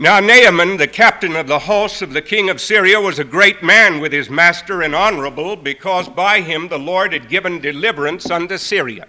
Now, 0.00 0.20
Naaman, 0.20 0.76
the 0.76 0.86
captain 0.86 1.34
of 1.34 1.48
the 1.48 1.58
hosts 1.58 2.02
of 2.02 2.12
the 2.12 2.22
king 2.22 2.50
of 2.50 2.60
Syria, 2.60 3.00
was 3.00 3.18
a 3.18 3.24
great 3.24 3.64
man 3.64 3.98
with 3.98 4.12
his 4.12 4.30
master 4.30 4.82
and 4.82 4.94
honorable, 4.94 5.56
because 5.56 6.08
by 6.08 6.40
him 6.40 6.68
the 6.68 6.78
Lord 6.78 7.12
had 7.12 7.28
given 7.28 7.60
deliverance 7.60 8.30
unto 8.30 8.58
Syria. 8.58 9.08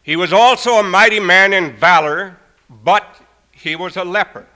He 0.00 0.14
was 0.14 0.32
also 0.32 0.74
a 0.74 0.84
mighty 0.84 1.18
man 1.18 1.52
in 1.52 1.74
valor, 1.74 2.38
but 2.84 3.20
he 3.50 3.74
was 3.74 3.96
a 3.96 4.04
leper. 4.04 4.46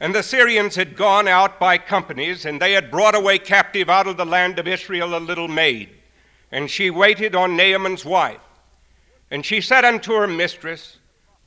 And 0.00 0.12
the 0.12 0.24
Syrians 0.24 0.74
had 0.74 0.96
gone 0.96 1.28
out 1.28 1.60
by 1.60 1.78
companies, 1.78 2.44
and 2.44 2.60
they 2.60 2.72
had 2.72 2.90
brought 2.90 3.14
away 3.14 3.38
captive 3.38 3.88
out 3.88 4.08
of 4.08 4.16
the 4.16 4.26
land 4.26 4.58
of 4.58 4.66
Israel 4.66 5.16
a 5.16 5.20
little 5.20 5.46
maid. 5.46 5.88
And 6.50 6.68
she 6.68 6.90
waited 6.90 7.36
on 7.36 7.56
Naaman's 7.56 8.04
wife. 8.04 8.40
And 9.30 9.46
she 9.46 9.60
said 9.60 9.84
unto 9.84 10.14
her 10.14 10.26
mistress, 10.26 10.96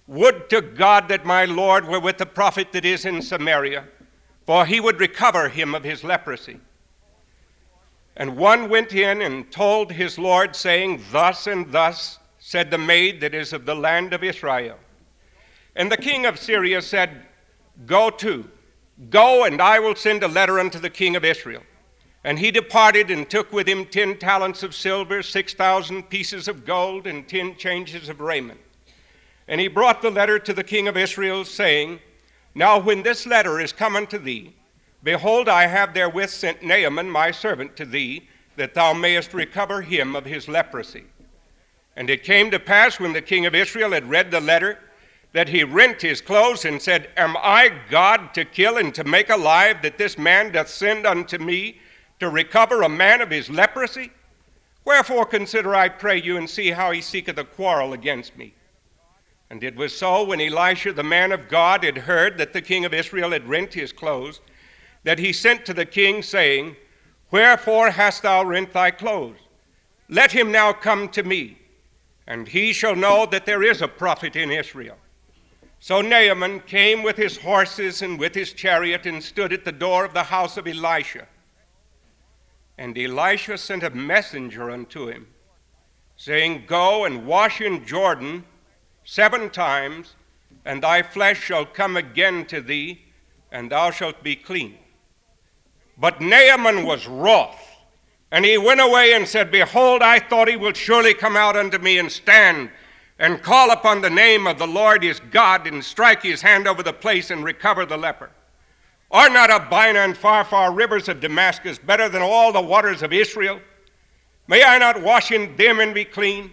Would 0.08 0.50
to 0.52 0.62
God 0.62 1.08
that 1.08 1.26
my 1.26 1.46
Lord 1.46 1.86
were 1.86 2.00
with 2.00 2.18
the 2.18 2.26
prophet 2.26 2.72
that 2.74 2.86
is 2.86 3.06
in 3.06 3.22
Samaria, 3.22 3.86
for 4.46 4.66
he 4.66 4.80
would 4.80 5.00
recover 5.00 5.50
him 5.50 5.74
of 5.74 5.84
his 5.84 6.04
leprosy. 6.04 6.60
And 8.16 8.38
one 8.38 8.70
went 8.70 8.94
in 8.94 9.22
and 9.22 9.52
told 9.52 9.92
his 9.92 10.18
Lord, 10.18 10.56
saying, 10.56 11.04
Thus 11.12 11.48
and 11.48 11.72
thus 11.72 12.20
said 12.40 12.70
the 12.70 12.78
maid 12.78 13.20
that 13.22 13.34
is 13.34 13.52
of 13.52 13.66
the 13.66 13.76
land 13.76 14.14
of 14.14 14.24
Israel. 14.24 14.78
And 15.76 15.92
the 15.92 15.98
king 15.98 16.26
of 16.26 16.40
Syria 16.40 16.82
said, 16.82 17.26
Go 17.86 18.10
to, 18.12 18.50
go, 19.10 19.44
and 19.44 19.62
I 19.62 19.80
will 19.80 19.96
send 19.96 20.24
a 20.24 20.28
letter 20.28 20.60
unto 20.60 20.80
the 20.80 20.90
king 20.90 21.16
of 21.16 21.26
Israel. 21.26 21.64
And 22.24 22.40
he 22.40 22.52
departed 22.52 23.12
and 23.12 23.30
took 23.30 23.52
with 23.52 23.68
him 23.68 23.86
ten 23.86 24.18
talents 24.18 24.64
of 24.64 24.74
silver, 24.74 25.22
six 25.22 25.54
thousand 25.54 26.04
pieces 26.04 26.48
of 26.48 26.66
gold, 26.66 27.08
and 27.08 27.28
ten 27.28 27.58
changes 27.58 28.08
of 28.08 28.22
raiment. 28.22 28.60
And 29.48 29.62
he 29.62 29.68
brought 29.68 30.02
the 30.02 30.10
letter 30.10 30.40
to 30.40 30.54
the 30.54 30.64
king 30.64 30.88
of 30.88 30.98
Israel, 30.98 31.46
saying, 31.46 32.00
Now 32.54 32.80
when 32.80 33.04
this 33.04 33.26
letter 33.26 33.60
is 33.60 33.72
come 33.72 33.96
unto 33.96 34.18
thee, 34.18 34.56
behold, 35.04 35.48
I 35.48 35.68
have 35.68 35.94
therewith 35.94 36.30
sent 36.30 36.64
Naaman 36.64 37.10
my 37.10 37.32
servant 37.32 37.76
to 37.78 37.86
thee, 37.86 38.28
that 38.56 38.74
thou 38.74 38.94
mayest 38.94 39.34
recover 39.34 39.82
him 39.82 40.16
of 40.16 40.26
his 40.26 40.48
leprosy. 40.48 41.04
And 41.96 42.10
it 42.10 42.24
came 42.24 42.52
to 42.52 42.60
pass 42.60 43.00
when 43.00 43.14
the 43.14 43.22
king 43.22 43.46
of 43.46 43.56
Israel 43.56 43.92
had 43.92 44.10
read 44.10 44.32
the 44.32 44.42
letter 44.42 44.80
that 45.34 45.50
he 45.50 45.64
rent 45.64 46.02
his 46.02 46.22
clothes 46.22 46.64
and 46.64 46.82
said, 46.82 47.10
Am 47.18 47.36
I 47.38 47.70
God 47.90 48.34
to 48.36 48.46
kill 48.46 48.78
and 48.78 48.96
to 48.96 49.04
make 49.04 49.30
alive 49.30 49.82
that 49.82 49.98
this 49.98 50.18
man 50.18 50.54
doth 50.54 50.70
send 50.70 51.06
unto 51.06 51.38
me 51.38 51.80
to 52.20 52.30
recover 52.30 52.82
a 52.82 52.90
man 52.90 53.20
of 53.20 53.30
his 53.30 53.50
leprosy? 53.50 54.12
Wherefore 54.86 55.26
consider, 55.26 55.76
I 55.76 55.90
pray 55.90 56.22
you, 56.22 56.38
and 56.38 56.50
see 56.50 56.72
how 56.72 56.92
he 56.92 57.02
seeketh 57.02 57.38
a 57.38 57.44
quarrel 57.44 57.92
against 57.92 58.38
me. 58.38 58.54
And 59.50 59.64
it 59.64 59.76
was 59.76 59.96
so 59.96 60.24
when 60.24 60.42
Elisha 60.42 60.94
the 60.94 61.04
man 61.04 61.32
of 61.32 61.48
God 61.48 61.84
had 61.84 62.00
heard 62.00 62.38
that 62.38 62.54
the 62.54 62.62
king 62.62 62.86
of 62.86 62.94
Israel 62.94 63.32
had 63.32 63.48
rent 63.48 63.74
his 63.74 63.92
clothes, 63.92 64.42
that 65.04 65.20
he 65.20 65.32
sent 65.32 65.66
to 65.66 65.74
the 65.74 65.86
king, 65.86 66.24
saying, 66.24 66.76
Wherefore 67.32 67.92
hast 67.92 68.24
thou 68.24 68.44
rent 68.44 68.74
thy 68.74 68.92
clothes? 68.92 69.38
Let 70.10 70.32
him 70.32 70.52
now 70.52 70.74
come 70.74 71.10
to 71.10 71.24
me 71.24 71.58
and 72.28 72.48
he 72.48 72.74
shall 72.74 72.96
know 72.96 73.26
that 73.28 73.46
there 73.46 73.64
is 73.64 73.82
a 73.82 73.88
prophet 73.88 74.36
in 74.36 74.52
Israel. 74.52 74.98
So 75.80 76.02
Naaman 76.02 76.62
came 76.62 77.04
with 77.04 77.18
his 77.18 77.38
horses 77.38 78.02
and 78.02 78.20
with 78.20 78.34
his 78.34 78.54
chariot 78.54 79.06
and 79.06 79.24
stood 79.24 79.54
at 79.54 79.66
the 79.66 79.72
door 79.72 80.06
of 80.06 80.14
the 80.14 80.24
house 80.24 80.58
of 80.58 80.68
Elisha. 80.68 81.28
And 82.78 82.98
Elisha 82.98 83.58
sent 83.58 83.84
a 83.84 83.92
messenger 83.92 84.72
unto 84.72 85.08
him, 85.08 85.28
saying, 86.16 86.64
Go 86.66 87.06
and 87.06 87.28
wash 87.28 87.62
in 87.62 87.86
Jordan 87.86 88.44
seven 89.06 89.50
times, 89.50 90.16
and 90.66 90.84
thy 90.84 91.02
flesh 91.02 91.42
shall 91.42 91.66
come 91.66 91.96
again 91.96 92.46
to 92.48 92.60
thee, 92.60 93.02
and 93.52 93.72
thou 93.72 93.92
shalt 93.92 94.22
be 94.22 94.36
clean. 94.36 94.78
But 95.98 96.20
Naaman 96.20 96.86
was 96.86 97.08
wroth 97.08 97.76
and 98.32 98.44
he 98.44 98.58
went 98.58 98.82
away 98.82 99.14
and 99.14 99.26
said, 99.26 99.50
Behold, 99.50 100.02
I 100.02 100.20
thought 100.20 100.50
he 100.50 100.58
will 100.58 100.74
surely 100.74 101.14
come 101.14 101.38
out 101.38 101.56
unto 101.56 101.78
me 101.78 102.00
and 102.00 102.12
stand 102.12 102.70
and 103.18 103.42
call 103.42 103.72
upon 103.72 104.02
the 104.02 104.10
name 104.10 104.46
of 104.46 104.58
the 104.58 104.68
Lord 104.68 105.04
his 105.04 105.22
God 105.32 105.68
and 105.68 105.82
strike 105.82 106.22
his 106.22 106.42
hand 106.42 106.68
over 106.68 106.84
the 106.84 106.92
place 106.92 107.32
and 107.32 107.46
recover 107.46 107.86
the 107.86 107.96
leper. 107.98 108.30
Are 109.10 109.30
not 109.30 109.50
Abana 109.50 110.00
and 110.00 110.16
Pharpar 110.16 110.76
rivers 110.76 111.08
of 111.08 111.22
Damascus 111.22 111.78
better 111.78 112.10
than 112.10 112.22
all 112.22 112.52
the 112.52 112.62
waters 112.62 113.04
of 113.04 113.14
Israel? 113.14 113.62
May 114.50 114.64
I 114.64 114.80
not 114.80 115.02
wash 115.02 115.32
in 115.32 115.56
them 115.56 115.80
and 115.80 115.94
be 115.94 116.04
clean? 116.04 116.52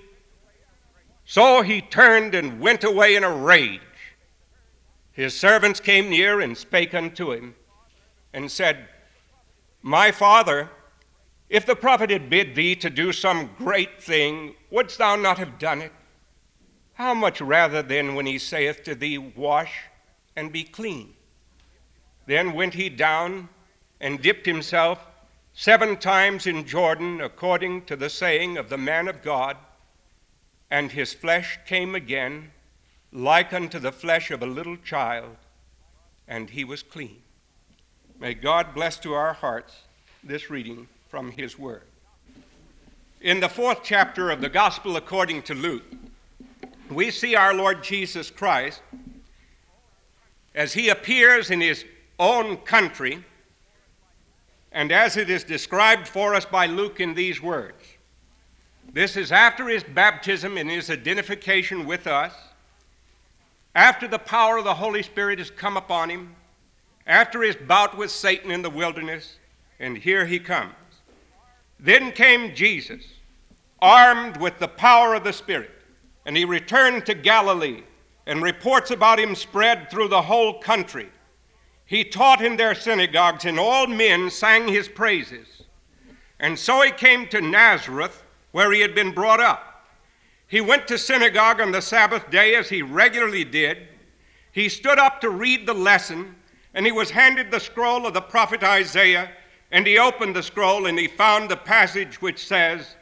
So 1.33 1.63
he 1.63 1.81
turned 1.81 2.35
and 2.35 2.61
went 2.61 2.85
away 2.85 3.17
in 3.17 3.25
a 3.25 3.35
rage. 3.35 3.81
His 5.13 5.35
servants 5.35 5.81
came 5.81 6.11
near 6.11 6.43
and 6.43 6.55
spake 6.59 6.93
unto 6.93 7.33
him 7.33 7.55
and 8.35 8.51
said, 8.51 8.87
My 9.81 10.11
father, 10.11 10.69
if 11.49 11.65
the 11.65 11.75
prophet 11.75 12.11
had 12.11 12.29
bid 12.29 12.55
thee 12.55 12.77
to 12.77 12.91
do 12.91 13.13
some 13.13 13.49
great 13.57 14.03
thing, 14.03 14.57
wouldst 14.71 14.99
thou 14.99 15.17
not 15.17 15.39
have 15.39 15.59
done 15.59 15.81
it? 15.81 15.93
How 16.93 17.15
much 17.15 17.41
rather 17.41 17.81
then 17.83 18.15
when 18.15 18.27
he 18.27 18.37
saith 18.37 18.83
to 18.83 18.95
thee, 18.95 19.17
Wash 19.17 19.73
and 20.37 20.53
be 20.53 20.65
clean? 20.65 21.15
Then 22.27 22.53
went 22.53 22.75
he 22.75 22.91
down 22.91 23.49
and 24.03 24.21
dipped 24.21 24.45
himself 24.45 25.07
seven 25.55 25.97
times 25.97 26.47
in 26.47 26.67
Jordan, 26.67 27.23
according 27.23 27.87
to 27.87 27.97
the 27.97 28.11
saying 28.11 28.59
of 28.59 28.69
the 28.69 28.77
man 28.77 29.09
of 29.09 29.23
God, 29.23 29.57
and 30.73 30.93
his 30.93 31.13
flesh 31.13 31.59
came 31.67 31.95
again 31.95 32.51
like 33.13 33.53
unto 33.53 33.79
the 33.79 33.93
flesh 33.93 34.31
of 34.31 34.43
a 34.43 34.47
little 34.47 34.79
child, 34.79 35.37
and 36.27 36.49
he 36.49 36.65
was 36.65 36.83
clean. 36.83 37.19
May 38.19 38.33
God 38.33 38.75
bless 38.75 38.97
to 39.01 39.13
our 39.13 39.35
hearts 39.35 39.75
this 40.25 40.49
reading 40.49 40.89
from 41.11 41.33
his 41.33 41.59
word. 41.59 41.83
In 43.21 43.41
the 43.41 43.51
fourth 43.51 43.81
chapter 43.85 44.31
of 44.31 44.41
the 44.41 44.49
Gospel 44.49 44.97
according 44.97 45.43
to 45.43 45.55
Luke, 45.55 45.85
we 46.91 47.11
see 47.11 47.37
our 47.37 47.53
Lord 47.53 47.85
Jesus 47.85 48.31
Christ 48.31 48.81
as 50.55 50.73
he 50.73 50.89
appears 50.89 51.51
in 51.51 51.61
his 51.61 51.85
own 52.19 52.57
country 52.57 53.23
and 54.73 54.91
as 54.91 55.19
it 55.19 55.29
is 55.29 55.45
described 55.45 56.09
for 56.09 56.35
us 56.35 56.47
by 56.47 56.65
Luke 56.65 56.99
in 56.99 57.13
these 57.13 57.43
words. 57.43 57.85
This 58.91 59.17
is 59.17 59.33
after 59.33 59.69
his 59.69 59.85
baptism 59.85 60.57
and 60.57 60.71
his 60.71 60.91
identification 60.91 61.87
with 61.87 62.07
us, 62.07 62.33
after 63.75 64.07
the 64.07 64.19
power 64.19 64.59
of 64.59 64.65
the 64.65 64.75
Holy 64.75 65.03
Spirit 65.03 65.39
has 65.39 65.51
come 65.51 65.77
upon 65.77 66.11
him, 66.11 66.35
after 67.07 67.43
his 67.43 67.57
bout 67.57 67.97
with 67.97 68.11
Satan 68.11 68.51
in 68.51 68.63
the 68.63 68.71
wilderness, 68.71 69.37
and 69.81 69.97
here 69.97 70.27
he 70.27 70.39
comes. 70.39 70.75
Then 71.81 72.13
came 72.13 72.55
Jesus, 72.55 73.03
armed 73.81 74.37
with 74.37 74.59
the 74.59 74.69
power 74.69 75.15
of 75.15 75.25
the 75.25 75.33
Spirit, 75.33 75.71
and 76.27 76.37
he 76.37 76.45
returned 76.45 77.07
to 77.07 77.15
Galilee, 77.15 77.83
and 78.27 78.43
reports 78.43 78.91
about 78.93 79.19
him 79.19 79.35
spread 79.35 79.91
through 79.91 80.09
the 80.09 80.23
whole 80.23 80.61
country. 80.61 81.09
He 81.87 82.05
taught 82.05 82.41
in 82.41 82.57
their 82.57 82.75
synagogues, 82.75 83.45
and 83.45 83.59
all 83.59 83.87
men 83.87 84.31
sang 84.31 84.69
his 84.69 84.89
praises. 84.89 85.63
And 86.39 86.59
so 86.59 86.83
he 86.83 86.93
came 86.93 87.27
to 87.29 87.41
Nazareth, 87.41 88.23
where 88.53 88.73
he 88.73 88.81
had 88.81 88.95
been 88.95 89.13
brought 89.13 89.41
up. 89.41 89.87
He 90.47 90.61
went 90.61 90.87
to 90.89 90.99
synagogue 90.99 91.61
on 91.61 91.73
the 91.73 91.83
Sabbath 91.83 92.31
day, 92.31 92.55
as 92.55 92.69
he 92.69 92.83
regularly 92.83 93.45
did. 93.45 93.89
He 94.53 94.69
stood 94.69 94.99
up 94.99 95.21
to 95.23 95.31
read 95.31 95.67
the 95.67 95.75
lesson, 95.75 96.37
and 96.75 96.85
he 96.85 96.93
was 96.93 97.11
handed 97.11 97.51
the 97.51 97.59
scroll 97.59 98.07
of 98.07 98.15
the 98.15 98.21
prophet 98.21 98.63
Isaiah. 98.63 99.31
And 99.71 99.87
he 99.87 99.99
opened 99.99 100.37
the 100.37 100.43
scroll 100.43 100.85
and 100.85 100.99
he 100.99 101.09
found 101.09 101.51
the 101.51 101.57
passage 101.57 102.21
which 102.21 102.47
says, 102.47 102.97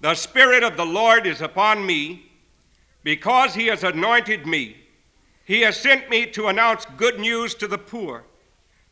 The 0.00 0.14
Spirit 0.14 0.62
of 0.62 0.76
the 0.76 0.86
Lord 0.86 1.26
is 1.26 1.40
upon 1.40 1.84
me, 1.84 2.30
because 3.02 3.54
he 3.54 3.66
has 3.66 3.82
anointed 3.82 4.46
me. 4.46 4.76
He 5.44 5.62
has 5.62 5.76
sent 5.80 6.08
me 6.08 6.26
to 6.26 6.46
announce 6.46 6.86
good 6.96 7.18
news 7.18 7.54
to 7.56 7.66
the 7.66 7.78
poor, 7.78 8.24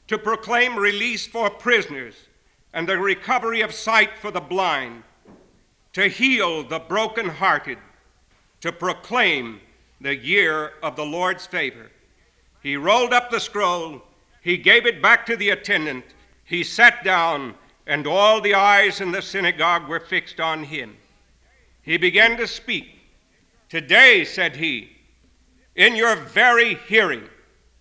to 0.08 0.18
proclaim 0.18 0.76
release 0.76 1.26
for 1.26 1.48
prisoners, 1.48 2.14
and 2.72 2.88
the 2.88 2.98
recovery 2.98 3.60
of 3.60 3.72
sight 3.72 4.18
for 4.20 4.32
the 4.32 4.40
blind, 4.40 5.04
to 5.96 6.10
heal 6.10 6.62
the 6.62 6.78
brokenhearted, 6.78 7.78
to 8.60 8.70
proclaim 8.70 9.58
the 10.02 10.14
year 10.14 10.74
of 10.82 10.94
the 10.94 11.02
Lord's 11.02 11.46
favor. 11.46 11.90
He 12.62 12.76
rolled 12.76 13.14
up 13.14 13.30
the 13.30 13.40
scroll, 13.40 14.02
he 14.42 14.58
gave 14.58 14.84
it 14.84 15.00
back 15.00 15.24
to 15.24 15.38
the 15.38 15.48
attendant, 15.48 16.04
he 16.44 16.62
sat 16.62 17.02
down, 17.02 17.54
and 17.86 18.06
all 18.06 18.42
the 18.42 18.52
eyes 18.52 19.00
in 19.00 19.10
the 19.10 19.22
synagogue 19.22 19.88
were 19.88 19.98
fixed 19.98 20.38
on 20.38 20.64
him. 20.64 20.98
He 21.80 21.96
began 21.96 22.36
to 22.36 22.46
speak. 22.46 22.98
Today, 23.70 24.22
said 24.26 24.54
he, 24.54 24.90
in 25.76 25.96
your 25.96 26.14
very 26.14 26.74
hearing, 26.74 27.26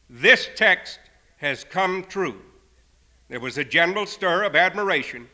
this 0.10 0.48
text 0.56 1.00
has 1.36 1.66
come 1.66 2.06
true. 2.06 2.42
There 3.28 3.42
was 3.42 3.58
a 3.58 3.66
general 3.66 4.06
stir 4.06 4.44
of 4.44 4.56
admiration. 4.56 5.28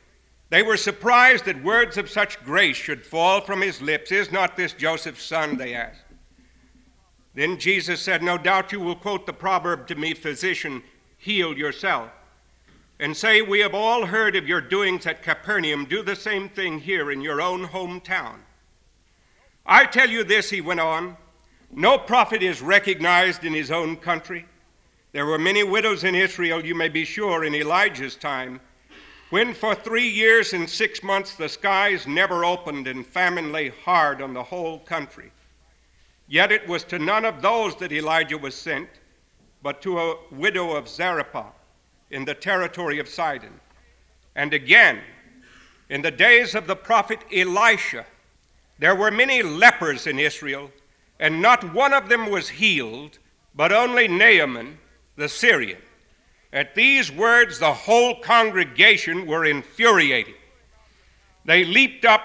They 0.51 0.61
were 0.61 0.77
surprised 0.77 1.45
that 1.45 1.63
words 1.63 1.97
of 1.97 2.11
such 2.11 2.43
grace 2.43 2.75
should 2.75 3.03
fall 3.03 3.41
from 3.41 3.61
his 3.61 3.81
lips. 3.81 4.11
Is 4.11 4.31
not 4.31 4.55
this 4.55 4.73
Joseph's 4.73 5.23
son? 5.23 5.57
They 5.57 5.73
asked. 5.73 6.03
Then 7.33 7.57
Jesus 7.57 7.99
said, 7.99 8.21
No 8.21 8.37
doubt 8.37 8.71
you 8.71 8.79
will 8.79 8.95
quote 8.95 9.25
the 9.25 9.33
proverb 9.33 9.87
to 9.87 9.95
me, 9.95 10.13
Physician, 10.13 10.83
heal 11.17 11.57
yourself. 11.57 12.11
And 12.99 13.17
say, 13.17 13.41
We 13.41 13.61
have 13.61 13.73
all 13.73 14.05
heard 14.05 14.35
of 14.35 14.47
your 14.47 14.61
doings 14.61 15.07
at 15.07 15.23
Capernaum. 15.23 15.85
Do 15.85 16.03
the 16.03 16.15
same 16.15 16.49
thing 16.49 16.79
here 16.79 17.09
in 17.11 17.21
your 17.21 17.41
own 17.41 17.65
hometown. 17.65 18.35
I 19.65 19.85
tell 19.85 20.09
you 20.09 20.23
this, 20.23 20.51
he 20.51 20.61
went 20.61 20.81
on 20.81 21.17
no 21.73 21.97
prophet 21.97 22.43
is 22.43 22.61
recognized 22.61 23.45
in 23.45 23.53
his 23.53 23.71
own 23.71 23.95
country. 23.95 24.45
There 25.13 25.25
were 25.25 25.37
many 25.37 25.63
widows 25.63 26.03
in 26.03 26.15
Israel, 26.15 26.65
you 26.65 26.75
may 26.75 26.89
be 26.89 27.05
sure, 27.05 27.45
in 27.45 27.55
Elijah's 27.55 28.15
time, 28.15 28.59
when 29.31 29.53
for 29.53 29.73
three 29.73 30.07
years 30.07 30.51
and 30.51 30.69
six 30.69 31.01
months 31.01 31.35
the 31.35 31.47
skies 31.47 32.05
never 32.05 32.43
opened 32.43 32.85
and 32.85 33.07
famine 33.07 33.51
lay 33.51 33.69
hard 33.69 34.21
on 34.21 34.33
the 34.33 34.43
whole 34.43 34.79
country. 34.79 35.31
Yet 36.27 36.51
it 36.51 36.67
was 36.67 36.83
to 36.85 36.99
none 36.99 37.23
of 37.23 37.41
those 37.41 37.75
that 37.77 37.93
Elijah 37.93 38.37
was 38.37 38.53
sent, 38.55 38.89
but 39.63 39.81
to 39.83 39.99
a 39.99 40.17
widow 40.31 40.75
of 40.75 40.89
Zarephath 40.89 41.55
in 42.09 42.25
the 42.25 42.35
territory 42.35 42.99
of 42.99 43.07
Sidon. 43.07 43.57
And 44.35 44.53
again, 44.53 44.99
in 45.89 46.01
the 46.01 46.11
days 46.11 46.53
of 46.53 46.67
the 46.67 46.75
prophet 46.75 47.19
Elisha, 47.33 48.05
there 48.79 48.95
were 48.95 49.11
many 49.11 49.43
lepers 49.43 50.07
in 50.07 50.19
Israel, 50.19 50.71
and 51.21 51.41
not 51.41 51.73
one 51.73 51.93
of 51.93 52.09
them 52.09 52.29
was 52.29 52.49
healed, 52.49 53.19
but 53.55 53.71
only 53.71 54.09
Naaman 54.09 54.77
the 55.15 55.29
Syrian. 55.29 55.81
At 56.53 56.75
these 56.75 57.11
words, 57.11 57.59
the 57.59 57.73
whole 57.73 58.19
congregation 58.19 59.25
were 59.25 59.45
infuriated. 59.45 60.35
They 61.45 61.63
leaped 61.63 62.05
up, 62.05 62.21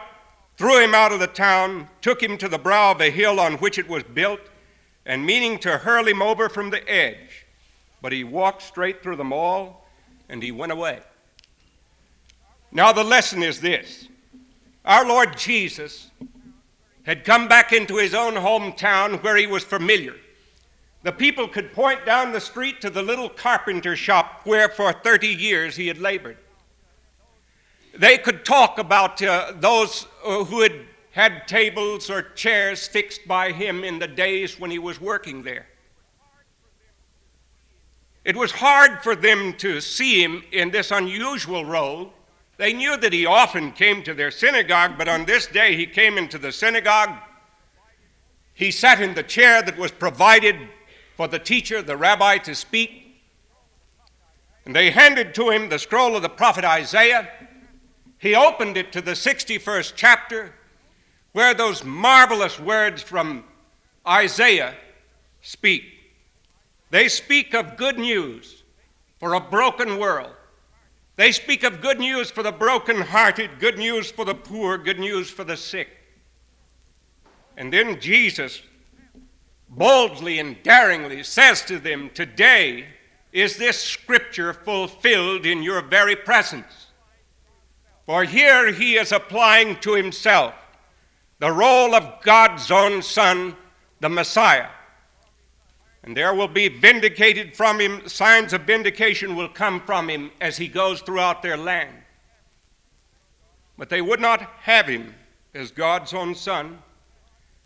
threw 0.56 0.82
him 0.82 0.94
out 0.94 1.12
of 1.12 1.20
the 1.20 1.28
town, 1.28 1.88
took 2.00 2.22
him 2.22 2.36
to 2.38 2.48
the 2.48 2.58
brow 2.58 2.90
of 2.90 3.00
a 3.00 3.10
hill 3.10 3.38
on 3.38 3.54
which 3.54 3.78
it 3.78 3.88
was 3.88 4.02
built, 4.02 4.40
and 5.04 5.24
meaning 5.24 5.58
to 5.60 5.78
hurl 5.78 6.06
him 6.06 6.20
over 6.20 6.48
from 6.48 6.70
the 6.70 6.88
edge. 6.90 7.46
But 8.02 8.12
he 8.12 8.24
walked 8.24 8.62
straight 8.62 9.02
through 9.02 9.16
them 9.16 9.32
all, 9.32 9.86
and 10.28 10.42
he 10.42 10.50
went 10.50 10.72
away. 10.72 11.00
Now, 12.72 12.92
the 12.92 13.04
lesson 13.04 13.42
is 13.42 13.60
this 13.60 14.08
our 14.84 15.06
Lord 15.06 15.36
Jesus 15.36 16.10
had 17.04 17.24
come 17.24 17.46
back 17.46 17.72
into 17.72 17.96
his 17.96 18.14
own 18.14 18.34
hometown 18.34 19.22
where 19.22 19.36
he 19.36 19.46
was 19.46 19.62
familiar. 19.62 20.16
The 21.06 21.12
people 21.12 21.46
could 21.46 21.72
point 21.72 22.04
down 22.04 22.32
the 22.32 22.40
street 22.40 22.80
to 22.80 22.90
the 22.90 23.00
little 23.00 23.28
carpenter 23.28 23.94
shop 23.94 24.40
where 24.42 24.68
for 24.68 24.92
30 24.92 25.28
years 25.28 25.76
he 25.76 25.86
had 25.86 25.98
labored. 25.98 26.36
They 27.96 28.18
could 28.18 28.44
talk 28.44 28.80
about 28.80 29.22
uh, 29.22 29.52
those 29.54 30.08
uh, 30.24 30.42
who 30.42 30.62
had 30.62 30.72
had 31.12 31.46
tables 31.46 32.10
or 32.10 32.22
chairs 32.34 32.88
fixed 32.88 33.20
by 33.28 33.52
him 33.52 33.84
in 33.84 34.00
the 34.00 34.08
days 34.08 34.58
when 34.58 34.72
he 34.72 34.80
was 34.80 35.00
working 35.00 35.44
there. 35.44 35.68
It 38.24 38.34
was 38.34 38.50
hard 38.50 39.00
for 39.04 39.14
them 39.14 39.52
to 39.58 39.80
see 39.80 40.24
him 40.24 40.42
in 40.50 40.72
this 40.72 40.90
unusual 40.90 41.64
role. 41.64 42.12
They 42.56 42.72
knew 42.72 42.96
that 42.96 43.12
he 43.12 43.26
often 43.26 43.70
came 43.70 44.02
to 44.02 44.12
their 44.12 44.32
synagogue, 44.32 44.98
but 44.98 45.06
on 45.06 45.24
this 45.24 45.46
day 45.46 45.76
he 45.76 45.86
came 45.86 46.18
into 46.18 46.36
the 46.36 46.50
synagogue. 46.50 47.10
He 48.54 48.72
sat 48.72 49.00
in 49.00 49.14
the 49.14 49.22
chair 49.22 49.62
that 49.62 49.78
was 49.78 49.92
provided 49.92 50.56
for 51.16 51.26
the 51.26 51.38
teacher, 51.38 51.82
the 51.82 51.96
rabbi, 51.96 52.38
to 52.38 52.54
speak. 52.54 53.16
And 54.64 54.76
they 54.76 54.90
handed 54.90 55.34
to 55.36 55.50
him 55.50 55.68
the 55.68 55.78
scroll 55.78 56.14
of 56.14 56.22
the 56.22 56.28
prophet 56.28 56.64
Isaiah. 56.64 57.28
He 58.18 58.34
opened 58.34 58.76
it 58.76 58.92
to 58.92 59.00
the 59.00 59.12
61st 59.12 59.92
chapter, 59.96 60.54
where 61.32 61.54
those 61.54 61.84
marvelous 61.84 62.60
words 62.60 63.02
from 63.02 63.44
Isaiah 64.06 64.74
speak. 65.40 65.84
They 66.90 67.08
speak 67.08 67.54
of 67.54 67.76
good 67.76 67.98
news 67.98 68.62
for 69.18 69.34
a 69.34 69.40
broken 69.40 69.98
world. 69.98 70.32
They 71.16 71.32
speak 71.32 71.62
of 71.62 71.80
good 71.80 71.98
news 71.98 72.30
for 72.30 72.42
the 72.42 72.52
broken-hearted, 72.52 73.58
good 73.58 73.78
news 73.78 74.10
for 74.10 74.24
the 74.24 74.34
poor, 74.34 74.76
good 74.76 74.98
news 74.98 75.30
for 75.30 75.44
the 75.44 75.56
sick. 75.56 75.88
And 77.56 77.72
then 77.72 77.98
Jesus 78.00 78.60
boldly 79.68 80.38
and 80.38 80.62
daringly 80.62 81.22
says 81.22 81.62
to 81.62 81.78
them, 81.78 82.10
Today 82.14 82.86
is 83.32 83.56
this 83.56 83.80
scripture 83.80 84.52
fulfilled 84.52 85.44
in 85.44 85.62
your 85.62 85.82
very 85.82 86.16
presence. 86.16 86.86
For 88.06 88.24
here 88.24 88.72
he 88.72 88.96
is 88.96 89.12
applying 89.12 89.76
to 89.80 89.94
himself 89.94 90.54
the 91.38 91.52
role 91.52 91.94
of 91.94 92.22
God's 92.22 92.70
own 92.70 93.02
Son, 93.02 93.56
the 94.00 94.08
Messiah. 94.08 94.68
And 96.02 96.16
there 96.16 96.34
will 96.34 96.48
be 96.48 96.68
vindicated 96.68 97.56
from 97.56 97.80
him, 97.80 98.08
signs 98.08 98.52
of 98.52 98.62
vindication 98.62 99.34
will 99.34 99.48
come 99.48 99.80
from 99.80 100.08
him 100.08 100.30
as 100.40 100.56
he 100.56 100.68
goes 100.68 101.00
throughout 101.00 101.42
their 101.42 101.56
land. 101.56 101.96
But 103.76 103.90
they 103.90 104.00
would 104.00 104.20
not 104.20 104.40
have 104.40 104.86
him 104.86 105.14
as 105.52 105.72
God's 105.72 106.14
own 106.14 106.34
Son 106.34 106.78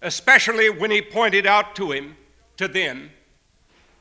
especially 0.02 0.70
when 0.70 0.90
he 0.90 1.02
pointed 1.02 1.46
out 1.46 1.74
to 1.76 1.92
him, 1.92 2.16
to 2.56 2.68
them, 2.68 3.10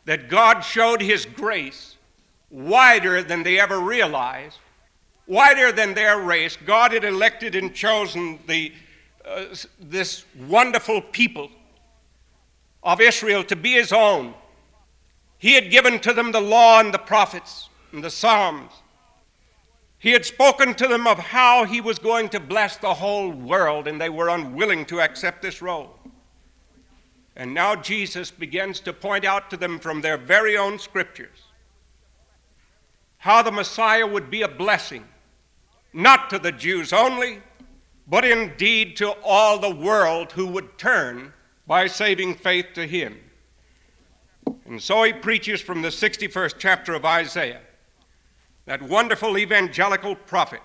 that 0.06 0.30
God 0.30 0.62
showed 0.62 1.02
his 1.02 1.26
grace 1.26 1.96
wider 2.50 3.22
than 3.22 3.44
they 3.44 3.60
ever 3.60 3.80
realized, 3.80 4.58
wider 5.28 5.72
than 5.72 5.94
their 5.94 6.20
race. 6.20 6.58
God 6.66 6.94
had 6.94 7.04
elected 7.04 7.56
and 7.56 7.74
chosen 7.74 8.40
the, 8.48 8.74
uh, 9.26 9.46
this 9.80 10.26
wonderful 10.48 11.02
people 11.02 11.50
of 12.82 13.02
Israel 13.02 13.44
to 13.44 13.56
be 13.56 13.74
his 13.74 13.92
own. 13.92 14.34
He 15.38 15.54
had 15.54 15.70
given 15.70 16.00
to 16.00 16.14
them 16.14 16.32
the 16.32 16.42
law 16.42 16.80
and 16.80 16.94
the 16.94 17.00
prophets 17.00 17.70
and 17.92 18.04
the 18.04 18.10
Psalms. 18.10 18.72
He 20.00 20.12
had 20.12 20.26
spoken 20.26 20.74
to 20.76 20.88
them 20.88 21.06
of 21.06 21.20
how 21.20 21.66
he 21.66 21.82
was 21.82 22.00
going 22.00 22.30
to 22.30 22.40
bless 22.40 22.78
the 22.78 22.94
whole 22.94 23.32
world, 23.32 23.88
and 23.88 24.00
they 24.00 24.10
were 24.10 24.30
unwilling 24.30 24.86
to 24.86 25.02
accept 25.02 25.42
this 25.42 25.62
role. 25.62 25.94
And 27.36 27.54
now 27.54 27.76
Jesus 27.76 28.32
begins 28.32 28.80
to 28.82 28.94
point 28.94 29.26
out 29.26 29.50
to 29.50 29.58
them 29.58 29.78
from 29.78 30.02
their 30.02 30.18
very 30.18 30.58
own 30.58 30.80
scriptures 30.80 31.44
how 33.20 33.42
the 33.42 33.52
Messiah 33.52 34.08
would 34.08 34.30
be 34.30 34.44
a 34.44 34.48
blessing, 34.48 35.06
not 35.92 36.30
to 36.30 36.40
the 36.40 36.54
Jews 36.54 36.94
only, 36.94 37.42
but 38.08 38.24
indeed 38.24 38.96
to 38.96 39.12
all 39.24 39.60
the 39.60 39.76
world 39.76 40.32
who 40.32 40.48
would 40.48 40.78
turn 40.78 41.34
by 41.68 41.86
saving 41.86 42.34
faith 42.34 42.68
to 42.76 42.88
him. 42.88 43.20
And 44.66 44.82
so 44.82 45.04
he 45.04 45.12
preaches 45.12 45.60
from 45.60 45.82
the 45.82 45.90
61st 45.90 46.56
chapter 46.58 46.94
of 46.94 47.04
Isaiah 47.04 47.60
that 48.70 48.84
wonderful 48.84 49.36
evangelical 49.36 50.14
prophet, 50.14 50.62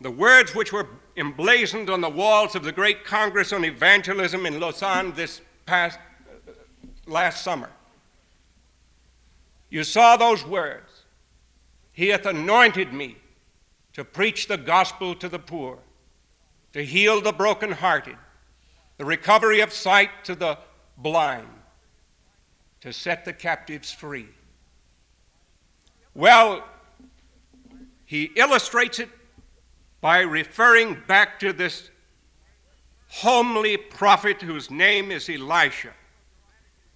the 0.00 0.08
words 0.08 0.54
which 0.54 0.72
were 0.72 0.86
emblazoned 1.16 1.90
on 1.90 2.00
the 2.00 2.08
walls 2.08 2.54
of 2.54 2.62
the 2.62 2.70
great 2.70 3.04
Congress 3.04 3.52
on 3.52 3.64
Evangelism 3.64 4.46
in 4.46 4.60
Lausanne 4.60 5.12
this 5.14 5.40
past 5.66 5.98
uh, 5.98 6.52
last 7.08 7.42
summer. 7.42 7.68
You 9.70 9.82
saw 9.82 10.16
those 10.16 10.46
words. 10.46 11.02
He 11.90 12.10
hath 12.10 12.26
anointed 12.26 12.92
me 12.92 13.16
to 13.94 14.04
preach 14.04 14.46
the 14.46 14.56
gospel 14.56 15.12
to 15.16 15.28
the 15.28 15.40
poor, 15.40 15.80
to 16.74 16.84
heal 16.84 17.20
the 17.20 17.32
brokenhearted, 17.32 18.16
the 18.98 19.04
recovery 19.04 19.58
of 19.58 19.72
sight 19.72 20.10
to 20.26 20.36
the 20.36 20.58
blind, 20.96 21.48
to 22.82 22.92
set 22.92 23.24
the 23.24 23.32
captives 23.32 23.90
free. 23.90 24.28
Well, 26.14 26.62
he 28.12 28.24
illustrates 28.36 28.98
it 28.98 29.08
by 30.02 30.20
referring 30.20 31.02
back 31.06 31.40
to 31.40 31.50
this 31.50 31.88
homely 33.08 33.78
prophet 33.78 34.42
whose 34.42 34.70
name 34.70 35.10
is 35.10 35.30
Elisha. 35.30 35.94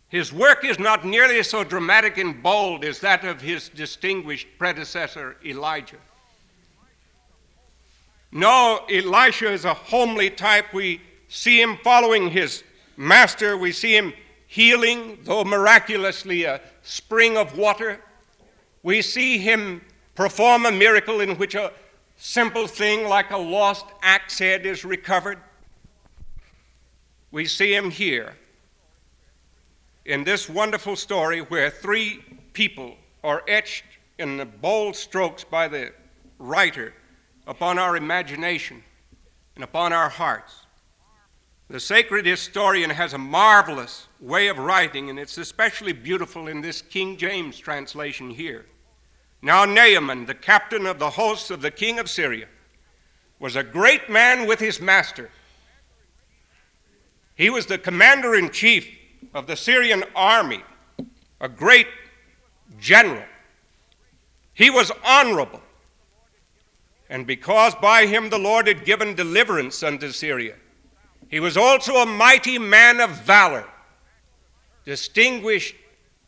His 0.08 0.30
work 0.30 0.62
is 0.62 0.78
not 0.78 1.06
nearly 1.06 1.42
so 1.42 1.64
dramatic 1.64 2.18
and 2.18 2.42
bold 2.42 2.85
as 2.85 3.00
that 3.00 3.25
of 3.25 3.40
his 3.40 3.70
distinguished 3.70 4.46
predecessor, 4.58 5.38
Elijah. 5.42 5.96
No, 8.30 8.85
Elisha 8.92 9.50
is 9.50 9.64
a 9.64 9.73
homely 9.73 10.28
type. 10.28 10.75
We 10.75 11.00
see 11.28 11.62
him 11.62 11.78
following 11.82 12.28
his 12.28 12.62
master. 12.99 13.56
We 13.56 13.73
see 13.73 13.96
him 13.96 14.12
healing, 14.49 15.20
though 15.23 15.44
miraculously, 15.44 16.44
a 16.44 16.61
spring 16.82 17.38
of 17.38 17.56
water. 17.56 18.02
We 18.82 19.00
see 19.00 19.38
him 19.38 19.80
perform 20.16 20.66
a 20.66 20.73
miracle 20.73 21.20
in 21.20 21.37
which 21.37 21.54
a 21.54 21.73
simple 22.16 22.66
thing 22.66 23.06
like 23.06 23.30
a 23.30 23.37
lost 23.37 23.85
axe 24.02 24.38
head 24.38 24.66
is 24.66 24.85
recovered. 24.85 25.38
We 27.30 27.44
see 27.44 27.75
him 27.75 27.90
here 27.90 28.35
in 30.04 30.25
this 30.25 30.49
wonderful 30.49 30.96
story 30.96 31.40
where 31.40 31.70
three 31.70 32.25
people 32.54 32.96
are 33.23 33.42
etched 33.46 33.85
in 34.18 34.38
the 34.38 34.46
bold 34.46 34.96
strokes 34.96 35.44
by 35.44 35.68
the 35.68 35.92
writer 36.38 36.94
upon 37.46 37.78
our 37.78 37.96
imagination 37.96 38.82
and 39.54 39.62
upon 39.62 39.92
our 39.92 40.08
hearts. 40.08 40.66
The 41.68 41.80
sacred 41.80 42.25
historian 42.25 42.90
has 42.90 43.12
a 43.12 43.18
marvelous 43.18 44.06
way 44.20 44.46
of 44.46 44.58
writing, 44.58 45.11
and 45.11 45.18
it's 45.18 45.37
especially 45.37 45.92
beautiful 45.92 46.46
in 46.46 46.61
this 46.61 46.80
King 46.80 47.16
James 47.16 47.58
translation 47.58 48.30
here. 48.30 48.66
Now, 49.43 49.64
Naaman, 49.64 50.26
the 50.26 50.35
captain 50.35 50.87
of 50.87 50.99
the 50.99 51.11
hosts 51.11 51.50
of 51.50 51.62
the 51.62 51.71
king 51.71 51.99
of 51.99 52.11
Syria, 52.11 52.49
was 53.38 53.55
a 53.55 53.62
great 53.62 54.09
man 54.09 54.47
with 54.47 54.61
his 54.61 54.81
master. 54.81 55.31
He 57.35 57.50
was 57.50 57.66
the 57.66 57.78
commander 57.78 58.35
in 58.35 58.50
chief 58.50 58.88
of 59.35 59.47
the 59.47 59.57
Syrian 59.57 60.05
army, 60.14 60.62
a 61.40 61.49
great 61.49 61.88
general. 62.81 63.23
He 64.55 64.71
was 64.71 64.90
honorable, 65.05 65.61
and 67.11 67.26
because 67.26 67.75
by 67.75 68.07
him 68.07 68.31
the 68.31 68.38
Lord 68.38 68.66
had 68.66 68.87
given 68.87 69.14
deliverance 69.14 69.83
unto 69.83 70.11
Syria, 70.12 70.55
he 71.28 71.40
was 71.40 71.57
also 71.57 71.97
a 71.97 72.07
mighty 72.07 72.59
man 72.59 73.00
of 73.00 73.11
valor. 73.11 73.69
Distinguished 74.87 75.75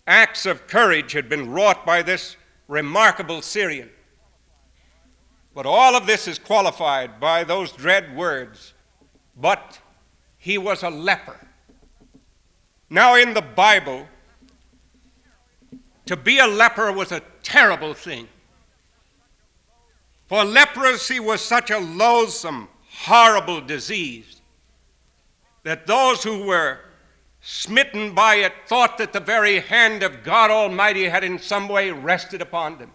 acts 0.06 0.44
of 0.44 0.66
courage 0.66 1.12
had 1.12 1.28
been 1.28 1.50
wrought 1.50 1.86
by 1.86 2.02
this 2.02 2.36
remarkable 2.68 3.42
Syrian. 3.42 3.90
But 5.54 5.66
all 5.66 5.96
of 5.96 6.06
this 6.06 6.28
is 6.28 6.38
qualified 6.38 7.18
by 7.18 7.42
those 7.42 7.72
dread 7.72 8.14
words, 8.14 8.74
but 9.36 9.80
he 10.36 10.56
was 10.56 10.84
a 10.84 10.90
leper. 10.90 11.40
Now, 12.88 13.16
in 13.16 13.34
the 13.34 13.42
Bible, 13.42 14.06
to 16.06 16.16
be 16.16 16.38
a 16.38 16.46
leper 16.46 16.92
was 16.92 17.10
a 17.10 17.22
terrible 17.42 17.92
thing. 17.92 18.28
For 20.26 20.44
leprosy 20.44 21.18
was 21.18 21.40
such 21.40 21.70
a 21.70 21.78
loathsome, 21.78 22.68
horrible 22.90 23.60
disease 23.60 24.40
that 25.64 25.86
those 25.86 26.22
who 26.22 26.44
were 26.44 26.78
smitten 27.50 28.14
by 28.14 28.34
it 28.34 28.52
thought 28.66 28.98
that 28.98 29.14
the 29.14 29.20
very 29.20 29.58
hand 29.58 30.02
of 30.02 30.22
God 30.22 30.50
Almighty 30.50 31.08
had 31.08 31.24
in 31.24 31.38
some 31.38 31.66
way 31.66 31.90
rested 31.90 32.42
upon 32.42 32.76
them. 32.76 32.90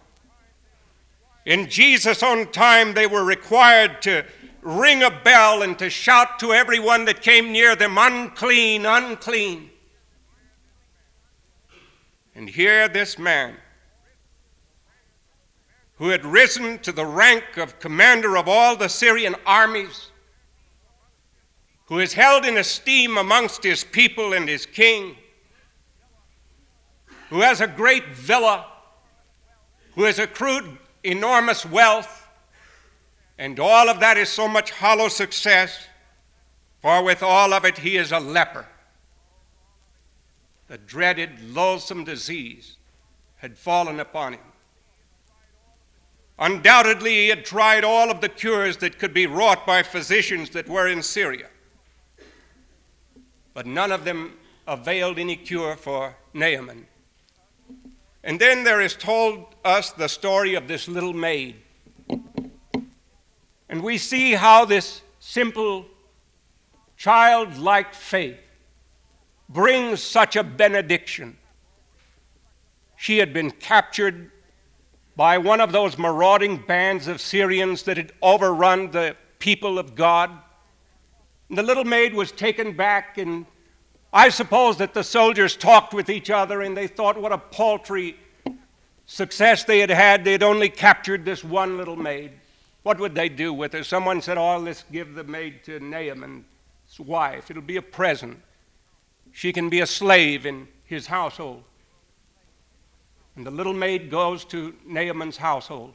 In 1.44 1.68
Jesus' 1.68 2.22
own 2.22 2.52
time, 2.52 2.94
they 2.94 3.08
were 3.08 3.24
required 3.24 4.00
to 4.02 4.24
ring 4.62 5.02
a 5.02 5.10
bell 5.10 5.62
and 5.62 5.76
to 5.80 5.90
shout 5.90 6.38
to 6.38 6.52
everyone 6.52 7.04
that 7.06 7.20
came 7.20 7.50
near 7.50 7.74
them, 7.74 7.98
unclean, 7.98 8.86
unclean. 8.86 9.70
And 12.36 12.48
here, 12.48 12.86
this 12.86 13.18
man, 13.18 13.56
who 15.96 16.10
had 16.10 16.24
risen 16.24 16.78
to 16.78 16.92
the 16.92 17.06
rank 17.06 17.56
of 17.56 17.80
commander 17.80 18.36
of 18.36 18.48
all 18.48 18.76
the 18.76 18.88
Syrian 18.88 19.34
armies, 19.44 20.12
who 21.86 21.98
is 21.98 22.14
held 22.14 22.44
in 22.44 22.56
esteem 22.56 23.16
amongst 23.18 23.62
his 23.62 23.84
people 23.84 24.32
and 24.32 24.48
his 24.48 24.66
king, 24.66 25.16
who 27.30 27.40
has 27.40 27.60
a 27.60 27.66
great 27.66 28.08
villa, 28.14 28.66
who 29.94 30.04
has 30.04 30.18
accrued 30.18 30.78
enormous 31.02 31.64
wealth, 31.66 32.28
and 33.38 33.58
all 33.58 33.88
of 33.88 34.00
that 34.00 34.16
is 34.16 34.28
so 34.28 34.48
much 34.48 34.70
hollow 34.70 35.08
success, 35.08 35.88
for 36.80 37.02
with 37.02 37.22
all 37.22 37.52
of 37.52 37.64
it 37.64 37.78
he 37.78 37.96
is 37.96 38.12
a 38.12 38.20
leper 38.20 38.66
the 40.68 40.78
dreaded, 40.78 41.54
loathsome 41.54 42.04
disease 42.04 42.76
had 43.36 43.56
fallen 43.56 44.00
upon 44.00 44.32
him. 44.32 44.40
Undoubtedly, 46.38 47.14
he 47.14 47.28
had 47.28 47.44
tried 47.44 47.84
all 47.84 48.10
of 48.10 48.20
the 48.20 48.28
cures 48.28 48.78
that 48.78 48.98
could 48.98 49.14
be 49.14 49.26
wrought 49.26 49.66
by 49.66 49.82
physicians 49.82 50.50
that 50.50 50.68
were 50.68 50.88
in 50.88 51.02
Syria, 51.02 51.48
but 53.54 53.66
none 53.66 53.92
of 53.92 54.04
them 54.04 54.36
availed 54.66 55.18
any 55.18 55.36
cure 55.36 55.76
for 55.76 56.16
Naaman. 56.34 56.86
And 58.22 58.40
then 58.40 58.64
there 58.64 58.80
is 58.80 58.94
told 58.94 59.46
us 59.64 59.90
the 59.90 60.08
story 60.08 60.54
of 60.54 60.66
this 60.66 60.88
little 60.88 61.12
maid. 61.12 61.56
And 63.68 63.82
we 63.82 63.98
see 63.98 64.32
how 64.32 64.64
this 64.64 65.02
simple, 65.20 65.86
childlike 66.96 67.94
faith 67.94 68.38
brings 69.48 70.02
such 70.02 70.36
a 70.36 70.42
benediction. 70.42 71.36
She 72.96 73.18
had 73.18 73.32
been 73.32 73.50
captured 73.50 74.30
by 75.16 75.38
one 75.38 75.60
of 75.60 75.72
those 75.72 75.98
marauding 75.98 76.56
bands 76.56 77.06
of 77.06 77.20
Syrians 77.20 77.82
that 77.84 77.96
had 77.96 78.12
overrun 78.22 78.90
the 78.90 79.16
people 79.38 79.78
of 79.78 79.94
God. 79.94 80.30
And 81.54 81.58
the 81.60 81.62
little 81.62 81.84
maid 81.84 82.14
was 82.14 82.32
taken 82.32 82.72
back, 82.72 83.16
and 83.16 83.46
I 84.12 84.28
suppose 84.30 84.76
that 84.78 84.92
the 84.92 85.04
soldiers 85.04 85.54
talked 85.54 85.94
with 85.94 86.10
each 86.10 86.28
other 86.28 86.62
and 86.62 86.76
they 86.76 86.88
thought 86.88 87.16
what 87.16 87.30
a 87.30 87.38
paltry 87.38 88.16
success 89.06 89.62
they 89.62 89.78
had 89.78 89.90
had. 89.90 90.24
They 90.24 90.32
had 90.32 90.42
only 90.42 90.68
captured 90.68 91.24
this 91.24 91.44
one 91.44 91.76
little 91.76 91.94
maid. 91.94 92.32
What 92.82 92.98
would 92.98 93.14
they 93.14 93.28
do 93.28 93.52
with 93.52 93.72
her? 93.72 93.84
Someone 93.84 94.20
said, 94.20 94.36
Oh, 94.36 94.58
let's 94.58 94.82
give 94.90 95.14
the 95.14 95.22
maid 95.22 95.62
to 95.66 95.78
Naaman's 95.78 96.44
wife. 96.98 97.52
It'll 97.52 97.62
be 97.62 97.76
a 97.76 97.82
present. 97.82 98.42
She 99.30 99.52
can 99.52 99.68
be 99.68 99.78
a 99.78 99.86
slave 99.86 100.46
in 100.46 100.66
his 100.86 101.06
household. 101.06 101.62
And 103.36 103.46
the 103.46 103.52
little 103.52 103.74
maid 103.74 104.10
goes 104.10 104.44
to 104.46 104.74
Naaman's 104.84 105.36
household. 105.36 105.94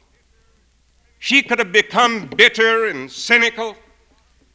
She 1.18 1.42
could 1.42 1.58
have 1.58 1.70
become 1.70 2.28
bitter 2.28 2.86
and 2.86 3.12
cynical. 3.12 3.76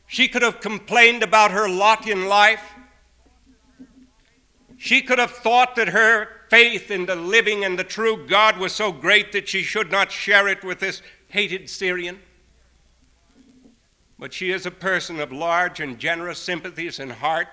She 0.08 0.28
could 0.28 0.42
have 0.42 0.62
complained 0.62 1.24
about 1.24 1.52
her 1.52 1.68
lot 1.68 2.08
in 2.08 2.28
life. 2.28 2.74
She 4.78 5.02
could 5.02 5.20
have 5.20 5.32
thought 5.32 5.76
that 5.76 5.90
her 5.90 6.30
faith 6.50 6.92
in 6.92 7.06
the 7.06 7.16
living 7.16 7.64
and 7.66 7.78
the 7.78 7.84
true 7.84 8.28
God 8.28 8.58
was 8.58 8.74
so 8.74 8.92
great 8.92 9.32
that 9.32 9.48
she 9.48 9.64
should 9.64 9.92
not 9.92 10.12
share 10.12 10.48
it 10.48 10.64
with 10.64 10.80
this 10.80 11.02
hated 11.30 11.70
Syrian. 11.70 12.20
But 14.20 14.34
she 14.34 14.52
is 14.52 14.66
a 14.66 14.72
person 14.72 15.20
of 15.20 15.32
large 15.32 15.80
and 15.80 16.00
generous 16.00 16.40
sympathies 16.40 17.00
and 17.00 17.12
heart. 17.12 17.48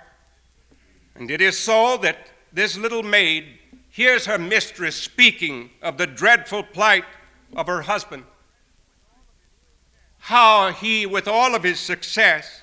And 1.14 1.30
it 1.30 1.40
is 1.40 1.58
so 1.58 1.96
that 1.98 2.28
this 2.52 2.76
little 2.76 3.02
maid 3.02 3.58
hears 3.90 4.26
her 4.26 4.38
mistress 4.38 4.96
speaking 4.96 5.70
of 5.82 5.98
the 5.98 6.06
dreadful 6.06 6.62
plight 6.62 7.04
of 7.56 7.66
her 7.66 7.82
husband. 7.82 8.24
How 10.26 10.70
he, 10.70 11.04
with 11.04 11.26
all 11.26 11.56
of 11.56 11.64
his 11.64 11.80
success, 11.80 12.62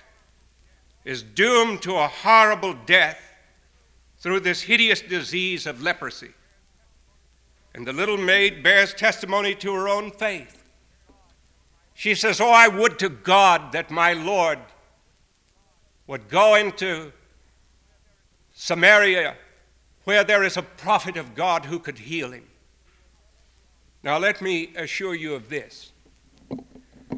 is 1.04 1.22
doomed 1.22 1.82
to 1.82 1.98
a 1.98 2.08
horrible 2.08 2.74
death 2.74 3.20
through 4.18 4.40
this 4.40 4.62
hideous 4.62 5.02
disease 5.02 5.66
of 5.66 5.82
leprosy. 5.82 6.32
And 7.74 7.86
the 7.86 7.92
little 7.92 8.16
maid 8.16 8.64
bears 8.64 8.94
testimony 8.94 9.56
to 9.56 9.74
her 9.74 9.90
own 9.90 10.12
faith. 10.12 10.64
She 11.94 12.16
says, 12.16 12.40
Oh, 12.40 12.50
I 12.50 12.70
would 12.70 12.98
to 13.00 13.10
God 13.10 13.74
that 13.74 13.92
my 13.92 14.14
Lord 14.14 14.60
would 16.08 16.30
go 16.30 16.56
into 16.56 17.12
Samaria, 18.54 19.36
where 20.06 20.24
there 20.24 20.44
is 20.44 20.56
a 20.56 20.62
prophet 20.62 21.18
of 21.18 21.36
God 21.36 21.66
who 21.66 21.78
could 21.78 22.00
heal 22.00 22.32
him. 22.32 22.48
Now, 24.02 24.18
let 24.18 24.42
me 24.42 24.72
assure 24.78 25.14
you 25.14 25.36
of 25.36 25.50
this 25.50 25.89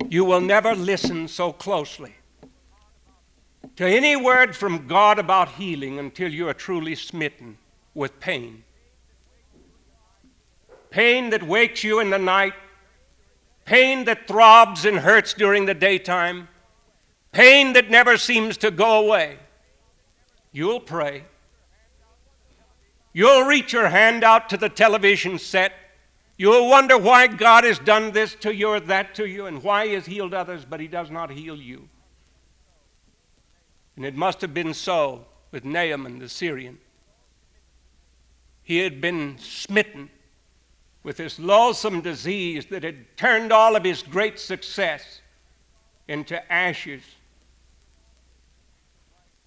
you 0.10 0.25
will 0.25 0.41
never 0.41 0.75
listen 0.75 1.27
so 1.27 1.51
closely 1.51 2.15
to 3.75 3.86
any 3.86 4.15
word 4.15 4.55
from 4.55 4.88
God 4.88 5.19
about 5.19 5.50
healing 5.50 6.00
until 6.00 6.31
you 6.31 6.48
are 6.48 6.53
truly 6.53 6.95
smitten 6.95 7.57
with 7.93 8.19
pain. 8.19 8.63
Pain 10.89 11.29
that 11.29 11.43
wakes 11.43 11.83
you 11.83 12.00
in 12.00 12.10
the 12.10 12.19
night, 12.19 12.53
pain 13.65 14.05
that 14.05 14.27
throbs 14.27 14.86
and 14.86 15.00
hurts 15.00 15.33
during 15.33 15.65
the 15.65 15.74
daytime, 15.74 16.50
pain 17.31 17.74
that 17.74 17.89
never 17.89 18.17
seems 18.17 18.57
to 18.57 18.71
go 18.71 19.05
away. 19.05 19.39
You'll 20.51 20.81
pray. 20.81 21.24
You'll 23.13 23.45
reach 23.45 23.74
your 23.74 23.89
hand 23.89 24.24
out 24.24 24.50
to 24.50 24.57
the 24.57 24.69
television 24.69 25.39
set. 25.39 25.74
You'll 26.41 26.69
wonder 26.69 26.98
why 26.98 27.27
God 27.27 27.65
has 27.65 27.77
done 27.77 28.13
this 28.13 28.33
to 28.38 28.51
you 28.51 28.69
or 28.69 28.79
that 28.79 29.13
to 29.13 29.27
you 29.27 29.45
and 29.45 29.62
why 29.62 29.86
He 29.86 29.93
has 29.93 30.07
healed 30.07 30.33
others, 30.33 30.65
but 30.65 30.79
He 30.79 30.88
does 30.88 31.12
not 31.12 31.29
heal 31.29 31.55
you. 31.55 31.88
And 33.95 34.03
it 34.03 34.15
must 34.15 34.41
have 34.41 34.51
been 34.51 34.74
so 34.74 35.27
with 35.51 35.65
Naaman 35.65 36.17
the 36.17 36.27
Syrian. 36.27 36.79
He 38.63 38.79
had 38.79 39.00
been 39.00 39.38
smitten 39.38 40.10
with 41.03 41.17
this 41.17 41.38
loathsome 41.38 42.01
disease 42.01 42.65
that 42.71 42.81
had 42.81 43.15
turned 43.17 43.51
all 43.51 43.75
of 43.75 43.83
his 43.83 44.01
great 44.01 44.39
success 44.39 45.21
into 46.07 46.51
ashes 46.51 47.03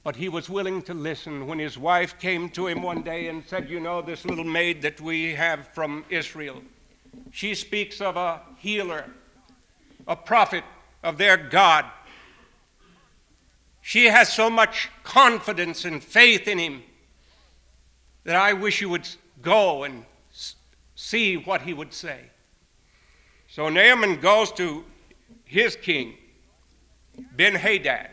but 0.05 0.17
he 0.17 0.29
was 0.29 0.51
willing 0.51 0.83
to 0.83 0.93
listen 0.93 1.47
when 1.47 1.59
his 1.59 1.79
wife 1.79 2.19
came 2.19 2.51
to 2.51 2.67
him 2.67 2.83
one 2.83 3.03
day 3.03 3.29
and 3.29 3.43
said, 3.47 3.71
You 3.71 3.81
know, 3.81 4.03
this 4.03 4.27
little 4.27 4.45
maid 4.45 4.83
that 4.83 5.01
we 5.01 5.33
have 5.33 5.69
from 5.69 6.05
Israel, 6.11 6.61
she 7.31 7.55
speaks 7.55 8.01
of 8.01 8.17
a 8.17 8.41
healer, 8.59 9.05
a 10.07 10.17
prophet 10.17 10.65
of 11.03 11.19
their 11.19 11.37
God. 11.37 11.85
She 13.83 14.07
has 14.07 14.33
so 14.33 14.49
much 14.49 14.89
confidence 15.03 15.85
and 15.85 16.03
faith 16.03 16.49
in 16.49 16.59
him 16.59 16.83
that 18.25 18.37
I 18.37 18.53
wish 18.53 18.81
you 18.81 18.89
would 18.89 19.09
go 19.43 19.85
and 19.85 20.05
see 20.95 21.37
what 21.37 21.63
he 21.63 21.75
would 21.75 21.93
say. 21.93 22.21
So 23.49 23.69
Naaman 23.69 24.21
goes 24.21 24.51
to 24.53 24.85
his 25.45 25.77
king, 25.77 26.15
Ben 27.37 27.55
Hadad, 27.55 28.11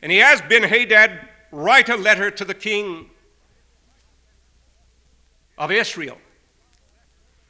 and 0.00 0.12
he 0.12 0.18
has 0.18 0.40
Ben 0.42 0.62
Hadad 0.62 1.28
write 1.50 1.88
a 1.88 1.96
letter 1.96 2.30
to 2.30 2.44
the 2.44 2.54
king 2.54 3.10
of 5.58 5.70
Israel. 5.70 6.18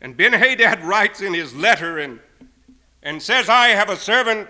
And 0.02 0.16
Ben 0.16 0.32
Hadad 0.32 0.82
writes 0.82 1.22
in 1.22 1.32
his 1.32 1.54
letter 1.54 2.00
and, 2.00 2.18
and 3.04 3.22
says, 3.22 3.48
I 3.48 3.68
have 3.68 3.88
a 3.88 3.96
servant. 3.96 4.48